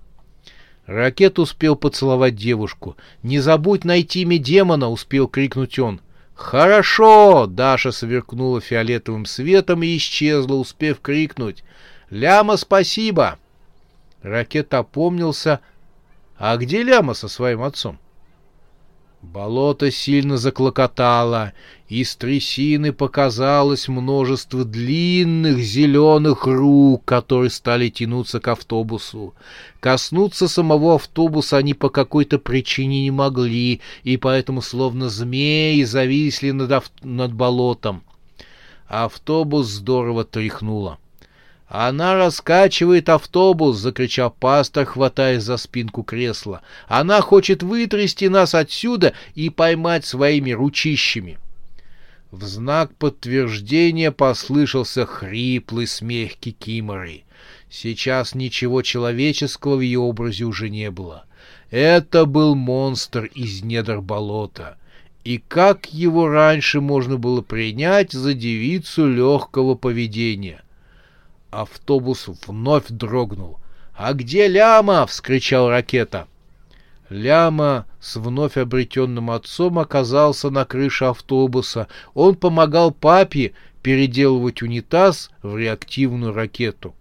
Ракет 0.86 1.38
успел 1.40 1.76
поцеловать 1.76 2.38
девушку. 2.38 2.96
«Не 3.22 3.40
забудь 3.40 3.84
найти 3.84 4.22
имя 4.22 4.38
демона!»— 4.38 4.90
успел 4.90 5.28
крикнуть 5.28 5.78
он. 5.80 6.00
«Хорошо!»— 6.34 7.46
Даша 7.50 7.92
сверкнула 7.92 8.62
фиолетовым 8.62 9.26
светом 9.26 9.84
и 9.84 9.98
исчезла, 9.98 10.56
успев 10.56 11.02
крикнуть. 11.02 11.66
«Ляма, 12.10 12.56
спасибо!» 12.56 13.38
Ракет 14.22 14.74
опомнился, 14.74 15.60
а 16.38 16.58
где 16.58 16.84
Ляма 16.84 17.14
со 17.14 17.28
своим 17.28 17.64
отцом? 17.64 18.00
Болото 19.24 19.90
сильно 19.90 20.38
заклокотало, 20.38 21.54
из 21.90 22.16
трясины 22.16 22.94
показалось 22.94 23.88
множество 23.88 24.64
длинных 24.64 25.58
зеленых 25.58 26.46
рук, 26.46 27.04
которые 27.04 27.50
стали 27.50 27.90
тянуться 27.90 28.40
к 28.40 28.48
автобусу. 28.48 29.34
Коснуться 29.80 30.48
самого 30.48 30.96
автобуса 30.96 31.58
они 31.58 31.74
по 31.74 31.90
какой-то 31.90 32.38
причине 32.38 33.04
не 33.04 33.12
могли, 33.12 33.82
и 34.04 34.18
поэтому 34.18 34.62
словно 34.62 35.10
змеи 35.10 35.82
зависли 35.84 36.52
над, 36.52 36.84
над 37.02 37.34
болотом. 37.34 38.04
Автобус 38.88 39.68
здорово 39.68 40.26
тряхнуло. 40.26 41.00
«Она 41.68 42.16
раскачивает 42.16 43.10
автобус!»— 43.10 43.78
закричал 43.78 44.32
пастор, 44.32 44.86
хватаясь 44.86 45.44
за 45.44 45.58
спинку 45.58 46.04
кресла. 46.04 46.62
«Она 46.88 47.20
хочет 47.22 47.62
вытрясти 47.62 48.30
нас 48.30 48.56
отсюда 48.56 49.14
и 49.36 49.50
поймать 49.50 50.06
своими 50.06 50.52
ручищами!» 50.52 51.38
В 52.32 52.44
знак 52.44 52.94
подтверждения 52.96 54.12
послышался 54.12 55.06
хриплый 55.06 55.88
смех 55.88 56.36
Кикиморы. 56.36 57.24
Сейчас 57.70 58.34
ничего 58.34 58.82
человеческого 58.82 59.76
в 59.76 59.82
ее 59.82 60.00
образе 60.00 60.46
уже 60.46 60.70
не 60.70 60.90
было. 60.90 61.26
Это 61.70 62.26
был 62.26 62.56
монстр 62.56 63.26
из 63.34 63.62
недр 63.62 64.02
болота. 64.02 64.78
И 65.26 65.38
как 65.38 65.94
его 65.94 66.30
раньше 66.30 66.80
можно 66.80 67.18
было 67.18 67.42
принять 67.42 68.14
за 68.14 68.34
девицу 68.34 69.08
легкого 69.10 69.76
поведения? 69.76 70.62
Автобус 71.52 72.28
вновь 72.46 72.88
дрогнул. 72.90 73.60
«А 73.96 74.14
где 74.14 74.48
Ляма?»— 74.48 75.06
вскричал 75.08 75.70
ракета. 75.70 76.28
Ляма 77.10 77.86
с 78.00 78.18
вновь 78.18 78.58
обретенным 78.58 79.32
отцом 79.32 79.80
оказался 79.80 80.50
на 80.50 80.66
крыше 80.66 81.06
автобуса. 81.06 81.88
Он 82.14 82.36
помогал 82.36 82.92
папе 82.92 83.54
переделывать 83.82 84.62
унитаз 84.62 85.32
в 85.42 85.58
реактивную 85.58 86.34
ракету. 86.34 86.94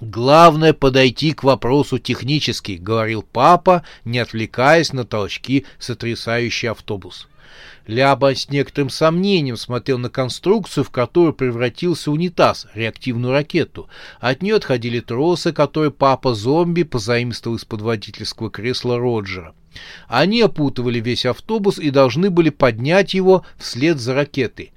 «Главное 0.00 0.72
подойти 0.72 1.32
к 1.32 1.44
вопросу 1.44 1.98
технически»,— 1.98 2.72
говорил 2.80 3.22
папа, 3.22 3.84
не 4.04 4.18
отвлекаясь 4.18 4.92
на 4.92 5.04
толчки, 5.04 5.66
сотрясающий 5.78 6.66
автобус. 6.66 7.28
Ляба 7.86 8.34
с 8.34 8.48
некоторым 8.48 8.90
сомнением 8.90 9.56
смотрел 9.56 9.98
на 9.98 10.08
конструкцию, 10.08 10.84
в 10.84 10.90
которую 10.90 11.34
превратился 11.34 12.10
унитаз, 12.12 12.68
реактивную 12.74 13.32
ракету. 13.32 13.88
От 14.20 14.42
нее 14.42 14.56
отходили 14.56 15.00
тросы, 15.00 15.52
которые 15.52 15.90
папа-зомби 15.90 16.84
позаимствовал 16.84 17.56
из-под 17.56 17.80
водительского 17.80 18.50
кресла 18.50 18.98
Роджера. 18.98 19.54
Они 20.06 20.40
опутывали 20.42 21.00
весь 21.00 21.26
автобус 21.26 21.78
и 21.78 21.90
должны 21.90 22.30
были 22.30 22.50
поднять 22.50 23.14
его 23.14 23.44
вслед 23.56 23.98
за 23.98 24.14
ракетой. 24.14 24.72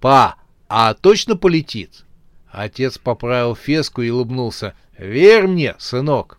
«Па, 0.00 0.36
а 0.68 0.92
точно 0.94 1.36
полетит?» 1.36 2.04
Отец 2.50 2.98
поправил 2.98 3.54
феску 3.56 4.02
и 4.02 4.10
улыбнулся. 4.10 4.74
«Верь 4.98 5.46
мне, 5.46 5.74
сынок!» 5.78 6.38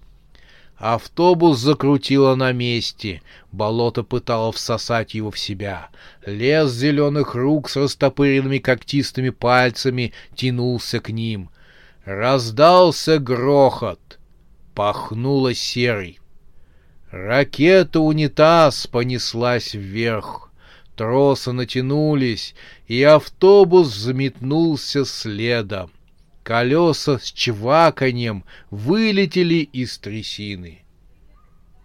Автобус 0.88 1.58
закрутило 1.58 2.36
на 2.36 2.52
месте. 2.52 3.24
Болото 3.52 4.04
пытало 4.04 4.52
всосать 4.52 5.16
его 5.16 5.32
в 5.32 5.40
себя. 5.40 5.90
Лес 6.28 6.72
зеленых 6.74 7.34
рук 7.34 7.72
с 7.72 7.76
растопыренными 7.76 8.60
когтистыми 8.60 9.32
пальцами 9.32 10.14
тянулся 10.36 11.00
к 11.00 11.10
ним. 11.10 11.50
Раздался 12.06 13.18
грохот. 13.18 14.20
Пахнуло 14.76 15.56
серой. 15.56 16.20
Ракета-унитаз 17.10 18.86
понеслась 18.86 19.74
вверх. 19.74 20.52
Тросы 20.96 21.52
натянулись, 21.52 22.54
и 22.88 23.02
автобус 23.02 23.88
заметнулся 23.88 25.04
следом. 25.04 25.90
Колеса 26.46 27.18
с 27.18 27.32
чваканьем 27.32 28.44
вылетели 28.70 29.68
из 29.74 29.98
трясины. 29.98 30.84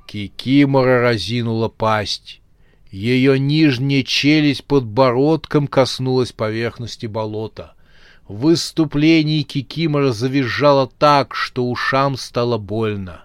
Кикимора 0.06 1.00
разинула 1.00 1.68
пасть. 1.68 2.42
Ее 2.90 3.38
нижняя 3.40 4.02
челюсть 4.02 4.64
подбородком 4.64 5.66
коснулась 5.66 6.32
поверхности 6.32 7.06
болота. 7.06 7.72
В 8.28 8.40
выступлении 8.40 9.44
Кикимора 9.44 10.12
завизжала 10.12 10.90
так, 10.98 11.34
что 11.34 11.64
ушам 11.64 12.18
стало 12.18 12.58
больно. 12.58 13.24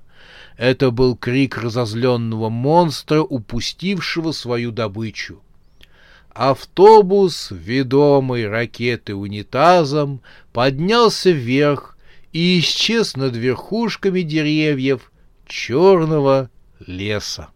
Это 0.56 0.90
был 0.90 1.18
крик 1.18 1.58
разозленного 1.58 2.48
монстра, 2.48 3.20
упустившего 3.20 4.32
свою 4.32 4.72
добычу. 4.72 5.42
Автобус, 6.36 7.48
ведомый 7.50 8.50
ракетой 8.50 9.16
унитазом, 9.16 10.22
поднялся 10.52 11.32
вверх 11.32 11.98
и 12.34 12.60
исчез 12.60 13.16
над 13.16 13.38
верхушками 13.38 14.20
деревьев 14.20 15.14
черного 15.48 16.50
леса. 16.86 17.52